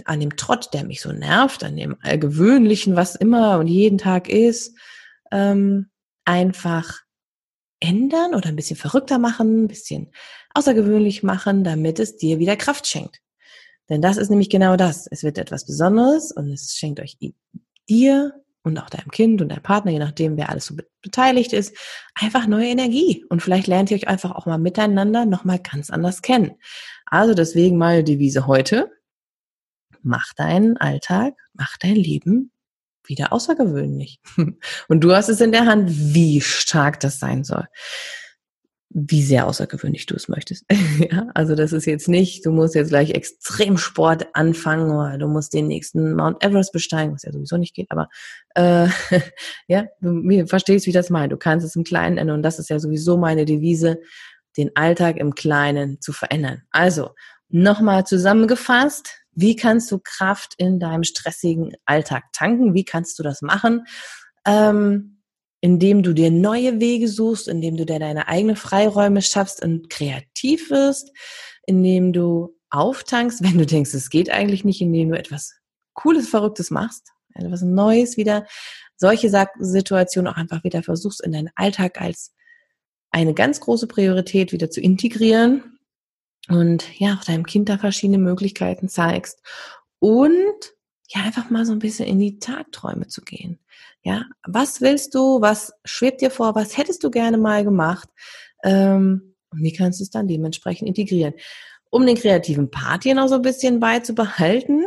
an 0.05 0.19
dem 0.19 0.35
Trott, 0.35 0.73
der 0.73 0.83
mich 0.83 1.01
so 1.01 1.11
nervt, 1.11 1.63
an 1.63 1.75
dem 1.77 1.95
Allgewöhnlichen, 2.01 2.95
was 2.95 3.15
immer 3.15 3.59
und 3.59 3.67
jeden 3.67 3.97
Tag 3.97 4.29
ist, 4.29 4.77
ähm, 5.31 5.89
einfach 6.25 7.01
ändern 7.79 8.35
oder 8.35 8.49
ein 8.49 8.55
bisschen 8.55 8.75
verrückter 8.75 9.19
machen, 9.19 9.63
ein 9.63 9.67
bisschen 9.67 10.11
außergewöhnlich 10.53 11.23
machen, 11.23 11.63
damit 11.63 11.99
es 11.99 12.17
dir 12.17 12.39
wieder 12.39 12.57
Kraft 12.57 12.87
schenkt. 12.87 13.21
Denn 13.89 14.01
das 14.01 14.17
ist 14.17 14.29
nämlich 14.29 14.49
genau 14.49 14.75
das. 14.75 15.07
Es 15.09 15.23
wird 15.23 15.37
etwas 15.37 15.65
Besonderes 15.65 16.31
und 16.31 16.51
es 16.51 16.75
schenkt 16.75 16.99
euch 16.99 17.17
dir 17.87 18.33
und 18.63 18.77
auch 18.77 18.89
deinem 18.89 19.09
Kind 19.09 19.41
und 19.41 19.49
deinem 19.49 19.63
Partner, 19.63 19.91
je 19.91 19.99
nachdem, 19.99 20.37
wer 20.37 20.49
alles 20.49 20.65
so 20.65 20.75
beteiligt 21.01 21.53
ist, 21.53 21.75
einfach 22.13 22.45
neue 22.45 22.67
Energie. 22.67 23.25
Und 23.29 23.41
vielleicht 23.41 23.67
lernt 23.67 23.89
ihr 23.89 23.97
euch 23.97 24.07
einfach 24.07 24.31
auch 24.31 24.45
mal 24.45 24.57
miteinander 24.57 25.25
nochmal 25.25 25.59
ganz 25.59 25.89
anders 25.89 26.21
kennen. 26.21 26.51
Also 27.05 27.33
deswegen 27.33 27.77
meine 27.77 28.03
Devise 28.03 28.45
heute 28.45 28.91
mach 30.09 30.33
deinen 30.33 30.75
Alltag, 30.77 31.35
mach 31.53 31.77
dein 31.77 31.95
Leben 31.95 32.51
wieder 33.05 33.31
außergewöhnlich. 33.31 34.19
Und 34.87 35.01
du 35.01 35.13
hast 35.13 35.29
es 35.29 35.39
in 35.39 35.51
der 35.51 35.65
Hand, 35.65 35.89
wie 35.91 36.41
stark 36.41 36.99
das 36.99 37.19
sein 37.19 37.43
soll. 37.43 37.65
Wie 38.91 39.21
sehr 39.21 39.45
außergewöhnlich 39.45 40.07
du 40.07 40.15
es 40.15 40.27
möchtest. 40.27 40.65
ja, 41.11 41.27
also 41.35 41.53
das 41.53 41.73
ist 41.73 41.85
jetzt 41.85 42.07
nicht, 42.07 42.43
du 42.43 42.51
musst 42.51 42.73
jetzt 42.73 42.89
gleich 42.89 43.11
Extremsport 43.11 44.27
anfangen 44.33 44.89
oder 44.89 45.19
du 45.19 45.27
musst 45.27 45.53
den 45.53 45.67
nächsten 45.67 46.15
Mount 46.15 46.43
Everest 46.43 46.73
besteigen, 46.73 47.13
was 47.13 47.21
ja 47.21 47.31
sowieso 47.31 47.57
nicht 47.57 47.75
geht, 47.75 47.91
aber 47.91 48.09
äh, 48.55 48.87
ja, 49.67 49.85
du 50.01 50.47
verstehst, 50.47 50.87
wie 50.87 50.91
das 50.91 51.11
meint. 51.11 51.31
Du 51.31 51.37
kannst 51.37 51.65
es 51.65 51.75
im 51.75 51.83
Kleinen 51.83 52.17
ändern 52.17 52.37
und 52.37 52.43
das 52.43 52.57
ist 52.57 52.69
ja 52.69 52.79
sowieso 52.79 53.17
meine 53.17 53.45
Devise, 53.45 53.99
den 54.57 54.71
Alltag 54.75 55.17
im 55.17 55.35
Kleinen 55.35 56.01
zu 56.01 56.11
verändern. 56.11 56.63
Also, 56.71 57.11
nochmal 57.49 58.05
zusammengefasst, 58.05 59.19
wie 59.39 59.55
kannst 59.55 59.89
du 59.91 59.99
Kraft 59.99 60.53
in 60.57 60.79
deinem 60.79 61.03
stressigen 61.03 61.73
Alltag 61.85 62.25
tanken? 62.33 62.73
Wie 62.73 62.83
kannst 62.83 63.17
du 63.19 63.23
das 63.23 63.41
machen? 63.41 63.85
Ähm, 64.45 65.21
indem 65.61 66.03
du 66.03 66.13
dir 66.13 66.29
neue 66.31 66.79
Wege 66.79 67.07
suchst, 67.07 67.47
indem 67.47 67.77
du 67.77 67.85
dir 67.85 67.99
deine 67.99 68.27
eigenen 68.27 68.55
Freiräume 68.55 69.21
schaffst 69.21 69.63
und 69.63 69.89
kreativ 69.89 70.69
wirst, 70.69 71.11
indem 71.65 72.11
du 72.13 72.55
auftankst, 72.69 73.41
wenn 73.43 73.57
du 73.57 73.65
denkst, 73.65 73.93
es 73.93 74.09
geht 74.09 74.29
eigentlich 74.29 74.65
nicht, 74.65 74.81
indem 74.81 75.09
du 75.09 75.17
etwas 75.17 75.55
Cooles, 75.93 76.29
Verrücktes 76.29 76.69
machst, 76.69 77.09
etwas 77.33 77.61
Neues 77.61 78.17
wieder, 78.17 78.45
solche 78.97 79.31
Situationen 79.59 80.31
auch 80.31 80.37
einfach 80.37 80.63
wieder 80.63 80.83
versuchst 80.83 81.23
in 81.23 81.31
deinen 81.31 81.49
Alltag 81.55 82.01
als 82.01 82.33
eine 83.11 83.33
ganz 83.33 83.59
große 83.61 83.87
Priorität 83.87 84.51
wieder 84.51 84.69
zu 84.69 84.81
integrieren 84.81 85.78
und 86.47 86.99
ja, 86.99 87.15
auch 87.15 87.23
deinem 87.23 87.45
Kind 87.45 87.69
da 87.69 87.77
verschiedene 87.77 88.17
Möglichkeiten 88.17 88.89
zeigst 88.89 89.41
und 89.99 90.73
ja, 91.09 91.21
einfach 91.23 91.49
mal 91.49 91.65
so 91.65 91.73
ein 91.73 91.79
bisschen 91.79 92.05
in 92.05 92.19
die 92.19 92.39
Tagträume 92.39 93.07
zu 93.07 93.21
gehen. 93.21 93.59
Ja, 94.03 94.25
was 94.47 94.79
willst 94.79 95.15
du? 95.15 95.41
Was 95.41 95.73
schwebt 95.83 96.21
dir 96.21 96.31
vor? 96.31 96.55
Was 96.55 96.77
hättest 96.77 97.03
du 97.03 97.09
gerne 97.09 97.37
mal 97.37 97.63
gemacht? 97.63 98.07
Ähm, 98.63 99.35
und 99.51 99.63
wie 99.63 99.73
kannst 99.73 99.99
du 99.99 100.03
es 100.03 100.11
dann 100.11 100.27
dementsprechend 100.27 100.87
integrieren? 100.87 101.33
Um 101.89 102.05
den 102.05 102.15
kreativen 102.15 102.69
Part 102.69 103.03
hier 103.03 103.15
noch 103.15 103.27
so 103.27 103.35
ein 103.35 103.41
bisschen 103.41 103.79
beizubehalten, 103.79 104.85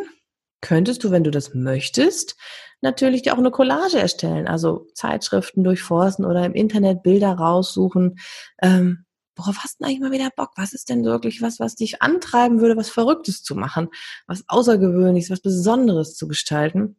könntest 0.60 1.02
du, 1.02 1.10
wenn 1.10 1.24
du 1.24 1.32
das 1.32 1.54
möchtest, 1.54 2.36
natürlich 2.80 3.22
dir 3.22 3.34
auch 3.34 3.38
eine 3.38 3.50
Collage 3.50 3.98
erstellen, 3.98 4.46
also 4.46 4.86
Zeitschriften 4.94 5.64
durchforsten 5.64 6.24
oder 6.24 6.46
im 6.46 6.54
Internet 6.54 7.02
Bilder 7.02 7.32
raussuchen. 7.32 8.18
Ähm, 8.62 9.01
worauf 9.36 9.58
hast 9.58 9.80
du 9.80 9.84
eigentlich 9.84 10.00
mal 10.00 10.12
wieder 10.12 10.30
Bock? 10.34 10.50
Was 10.56 10.72
ist 10.72 10.88
denn 10.88 11.04
wirklich 11.04 11.42
was, 11.42 11.60
was 11.60 11.74
dich 11.74 12.02
antreiben 12.02 12.60
würde, 12.60 12.76
was 12.76 12.90
Verrücktes 12.90 13.42
zu 13.42 13.54
machen, 13.54 13.88
was 14.26 14.44
Außergewöhnliches, 14.48 15.30
was 15.30 15.40
Besonderes 15.40 16.16
zu 16.16 16.28
gestalten? 16.28 16.96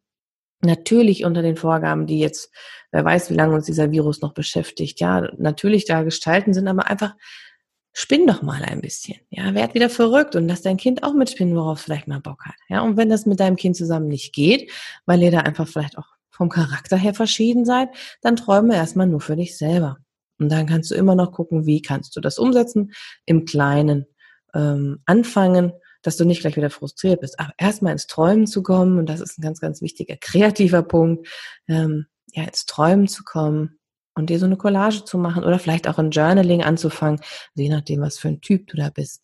Natürlich 0.62 1.26
unter 1.26 1.42
den 1.42 1.58
Vorgaben, 1.58 2.08
die 2.08 2.20
jetzt, 2.20 2.50
wer 2.92 3.04
weiß, 3.04 3.30
wie 3.30 3.36
lange 3.36 3.54
uns 3.56 3.66
dieser 3.66 3.92
Virus 3.92 4.22
noch 4.22 4.34
beschäftigt, 4.34 5.00
ja, 5.02 5.30
natürlich 5.38 5.86
da 5.86 6.04
gestalten 6.04 6.54
sind, 6.54 6.68
aber 6.68 6.88
einfach 6.88 7.16
spinn 7.92 8.26
doch 8.26 8.42
mal 8.42 8.64
ein 8.64 8.82
bisschen, 8.82 9.18
ja, 9.30 9.54
werd 9.54 9.76
wieder 9.76 9.90
verrückt 9.90 10.36
und 10.36 10.48
lass 10.48 10.62
dein 10.62 10.78
Kind 10.78 11.04
auch 11.04 11.14
mitspinnen, 11.14 11.56
worauf 11.56 11.80
es 11.80 11.84
vielleicht 11.84 12.08
mal 12.08 12.22
Bock 12.22 12.46
hat, 12.46 12.56
ja, 12.70 12.82
und 12.82 12.98
wenn 12.98 13.10
das 13.10 13.26
mit 13.26 13.40
deinem 13.40 13.58
Kind 13.58 13.76
zusammen 13.76 14.08
nicht 14.08 14.34
geht, 14.34 14.72
weil 15.06 15.22
ihr 15.22 15.32
da 15.32 15.40
einfach 15.40 15.68
vielleicht 15.68 15.98
auch 15.98 16.08
vom 16.32 16.50
Charakter 16.50 16.98
her 16.98 17.14
verschieden 17.14 17.66
seid, 17.66 17.90
dann 18.22 18.36
träume 18.36 18.76
erstmal 18.76 19.06
nur 19.06 19.22
für 19.22 19.36
dich 19.36 19.58
selber. 19.58 19.98
Und 20.40 20.50
dann 20.50 20.66
kannst 20.66 20.92
du 20.92 20.96
immer 20.96 21.16
noch 21.16 21.32
gucken, 21.32 21.66
wie 21.66 21.82
kannst 21.82 22.16
du 22.16 22.22
das 22.22 22.38
umsetzen, 22.38 22.92
im 23.26 23.46
Kleinen 23.46 24.06
ähm, 24.54 25.00
anfangen, 25.06 25.74
dass 26.02 26.18
du 26.18 26.26
nicht 26.26 26.42
gleich 26.42 26.58
wieder 26.58 26.70
frustriert 26.70 27.22
bist. 27.22 27.40
Aber 27.40 27.54
erstmal 27.58 27.94
ins 27.94 28.08
Träumen 28.08 28.46
zu 28.46 28.62
kommen, 28.62 29.00
und 29.00 29.08
das 29.08 29.22
ist 29.22 29.40
ein 29.40 29.42
ganz, 29.42 29.60
ganz 29.60 29.82
wichtiger 29.82 30.16
kreativer 30.22 30.84
Punkt, 30.84 31.28
ähm, 31.68 32.06
ja, 32.34 32.44
ins 32.44 32.66
Träumen 32.66 33.08
zu 33.08 33.24
kommen 33.24 33.80
und 34.16 34.30
dir 34.30 34.40
so 34.40 34.46
eine 34.46 34.58
Collage 34.58 35.06
zu 35.06 35.18
machen 35.18 35.44
oder 35.44 35.60
vielleicht 35.60 35.88
auch 35.88 35.98
ein 35.98 36.12
Journaling 36.12 36.64
anzufangen, 36.64 37.20
je 37.56 37.70
nachdem, 37.70 38.02
was 38.02 38.18
für 38.18 38.28
ein 38.28 38.42
Typ 38.42 38.68
du 38.68 38.78
da 38.78 38.90
bist. 38.90 39.24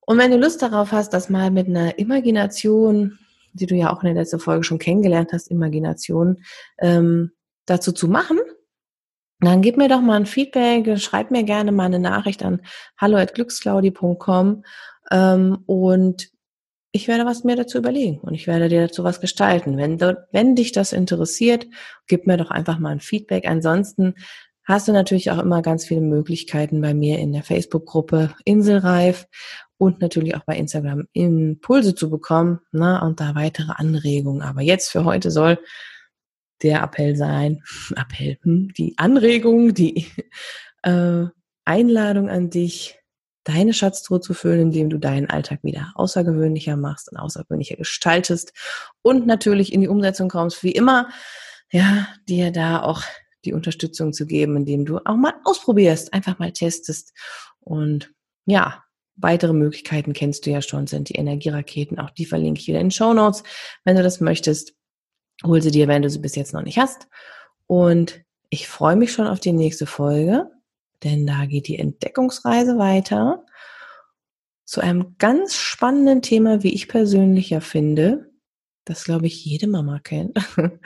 Und 0.00 0.18
wenn 0.18 0.30
du 0.30 0.38
Lust 0.38 0.62
darauf 0.62 0.92
hast, 0.92 1.12
das 1.12 1.28
mal 1.28 1.50
mit 1.50 1.66
einer 1.68 1.98
Imagination, 1.98 3.18
die 3.52 3.66
du 3.66 3.74
ja 3.74 3.92
auch 3.92 4.02
in 4.02 4.06
der 4.06 4.22
letzten 4.22 4.40
Folge 4.40 4.64
schon 4.64 4.78
kennengelernt 4.78 5.32
hast, 5.32 5.50
Imagination, 5.50 6.42
ähm, 6.78 7.32
dazu 7.66 7.92
zu 7.92 8.08
machen, 8.08 8.38
dann 9.40 9.62
gib 9.62 9.76
mir 9.76 9.88
doch 9.88 10.00
mal 10.00 10.16
ein 10.16 10.26
Feedback, 10.26 10.98
schreib 10.98 11.30
mir 11.30 11.44
gerne 11.44 11.72
mal 11.72 11.84
eine 11.84 12.00
Nachricht 12.00 12.42
an 12.42 12.60
hallo@glücksclaudi.com 13.00 14.64
ähm, 15.10 15.58
und 15.66 16.30
ich 16.90 17.06
werde 17.06 17.26
was 17.26 17.44
mir 17.44 17.54
dazu 17.54 17.78
überlegen 17.78 18.18
und 18.20 18.34
ich 18.34 18.46
werde 18.46 18.68
dir 18.68 18.82
dazu 18.82 19.04
was 19.04 19.20
gestalten. 19.20 19.76
Wenn, 19.76 20.00
wenn 20.32 20.56
dich 20.56 20.72
das 20.72 20.92
interessiert, 20.92 21.66
gib 22.06 22.26
mir 22.26 22.36
doch 22.36 22.50
einfach 22.50 22.78
mal 22.78 22.90
ein 22.90 23.00
Feedback. 23.00 23.46
Ansonsten 23.46 24.14
hast 24.64 24.88
du 24.88 24.92
natürlich 24.92 25.30
auch 25.30 25.38
immer 25.38 25.62
ganz 25.62 25.86
viele 25.86 26.00
Möglichkeiten 26.00 26.80
bei 26.80 26.94
mir 26.94 27.18
in 27.18 27.32
der 27.32 27.42
Facebook-Gruppe 27.42 28.34
Inselreif 28.44 29.26
und 29.76 30.00
natürlich 30.00 30.34
auch 30.34 30.44
bei 30.44 30.56
Instagram 30.56 31.06
Impulse 31.12 31.94
zu 31.94 32.10
bekommen 32.10 32.60
ne, 32.72 33.00
und 33.02 33.20
da 33.20 33.34
weitere 33.34 33.72
Anregungen. 33.76 34.42
Aber 34.42 34.62
jetzt 34.62 34.90
für 34.90 35.04
heute 35.04 35.30
soll 35.30 35.58
der 36.62 36.82
Appell 36.82 37.16
sein, 37.16 37.62
Appell, 37.96 38.38
hm, 38.42 38.72
die 38.76 38.94
Anregung, 38.96 39.74
die 39.74 40.06
äh, 40.82 41.24
Einladung 41.64 42.28
an 42.28 42.50
dich, 42.50 42.98
deine 43.44 43.72
Schatztruhe 43.72 44.20
zu 44.20 44.34
füllen, 44.34 44.60
indem 44.60 44.90
du 44.90 44.98
deinen 44.98 45.30
Alltag 45.30 45.60
wieder 45.62 45.92
außergewöhnlicher 45.94 46.76
machst 46.76 47.10
und 47.10 47.18
außergewöhnlicher 47.18 47.76
gestaltest 47.76 48.52
und 49.02 49.26
natürlich 49.26 49.72
in 49.72 49.80
die 49.80 49.88
Umsetzung 49.88 50.28
kommst, 50.28 50.62
wie 50.62 50.72
immer, 50.72 51.08
ja, 51.70 52.08
dir 52.28 52.50
da 52.50 52.82
auch 52.82 53.02
die 53.44 53.54
Unterstützung 53.54 54.12
zu 54.12 54.26
geben, 54.26 54.56
indem 54.56 54.84
du 54.84 54.98
auch 54.98 55.16
mal 55.16 55.34
ausprobierst, 55.44 56.12
einfach 56.12 56.38
mal 56.38 56.52
testest 56.52 57.14
und 57.60 58.10
ja, 58.44 58.82
weitere 59.16 59.52
Möglichkeiten 59.52 60.12
kennst 60.12 60.46
du 60.46 60.50
ja 60.50 60.62
schon, 60.62 60.86
sind 60.86 61.08
die 61.08 61.14
Energieraketen, 61.14 61.98
auch 61.98 62.10
die 62.10 62.26
verlinke 62.26 62.60
ich 62.60 62.68
wieder 62.68 62.80
in 62.80 62.86
den 62.86 62.90
Show 62.92 63.12
Notes, 63.12 63.42
wenn 63.84 63.96
du 63.96 64.02
das 64.02 64.20
möchtest. 64.20 64.74
Hol 65.44 65.62
sie 65.62 65.70
dir, 65.70 65.88
wenn 65.88 66.02
du 66.02 66.10
sie 66.10 66.18
bis 66.18 66.34
jetzt 66.34 66.52
noch 66.52 66.62
nicht 66.62 66.78
hast. 66.78 67.08
Und 67.66 68.22
ich 68.50 68.68
freue 68.68 68.96
mich 68.96 69.12
schon 69.12 69.26
auf 69.26 69.40
die 69.40 69.52
nächste 69.52 69.86
Folge, 69.86 70.50
denn 71.04 71.26
da 71.26 71.46
geht 71.46 71.68
die 71.68 71.78
Entdeckungsreise 71.78 72.78
weiter 72.78 73.44
zu 74.64 74.80
einem 74.80 75.16
ganz 75.16 75.54
spannenden 75.54 76.20
Thema, 76.20 76.62
wie 76.62 76.74
ich 76.74 76.88
persönlich 76.88 77.50
ja 77.50 77.60
finde, 77.60 78.30
das 78.84 79.04
glaube 79.04 79.26
ich 79.26 79.44
jede 79.44 79.66
Mama 79.66 79.98
kennt. 79.98 80.38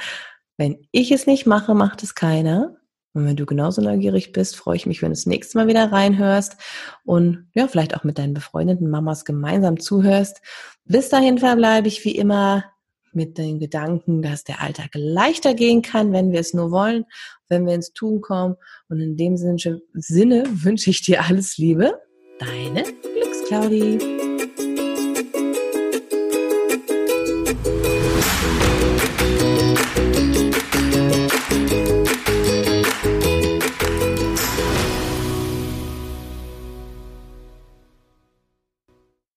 wenn 0.56 0.86
ich 0.92 1.10
es 1.10 1.26
nicht 1.26 1.46
mache, 1.46 1.74
macht 1.74 2.02
es 2.02 2.14
keiner. 2.14 2.76
Und 3.14 3.26
wenn 3.26 3.36
du 3.36 3.44
genauso 3.44 3.82
neugierig 3.82 4.32
bist, 4.32 4.56
freue 4.56 4.76
ich 4.76 4.86
mich, 4.86 5.02
wenn 5.02 5.10
du 5.10 5.14
das 5.14 5.26
nächste 5.26 5.58
Mal 5.58 5.66
wieder 5.66 5.90
reinhörst 5.90 6.56
und 7.04 7.50
ja, 7.54 7.68
vielleicht 7.68 7.96
auch 7.96 8.04
mit 8.04 8.18
deinen 8.18 8.34
befreundeten 8.34 8.88
Mamas 8.88 9.24
gemeinsam 9.24 9.80
zuhörst. 9.80 10.40
Bis 10.84 11.08
dahin 11.08 11.38
verbleibe 11.38 11.88
ich 11.88 12.04
wie 12.04 12.16
immer 12.16 12.64
mit 13.14 13.38
den 13.38 13.58
Gedanken, 13.58 14.22
dass 14.22 14.44
der 14.44 14.62
Alltag 14.62 14.90
leichter 14.94 15.54
gehen 15.54 15.82
kann, 15.82 16.12
wenn 16.12 16.32
wir 16.32 16.40
es 16.40 16.54
nur 16.54 16.70
wollen, 16.70 17.04
wenn 17.48 17.66
wir 17.66 17.74
ins 17.74 17.92
Tun 17.92 18.20
kommen. 18.20 18.56
Und 18.88 19.00
in 19.00 19.16
dem 19.16 19.36
Sinne 19.36 20.44
wünsche 20.46 20.90
ich 20.90 21.02
dir 21.02 21.24
alles 21.24 21.58
Liebe. 21.58 22.00
Deine 22.38 22.82
Glücksclaudie. 22.82 24.21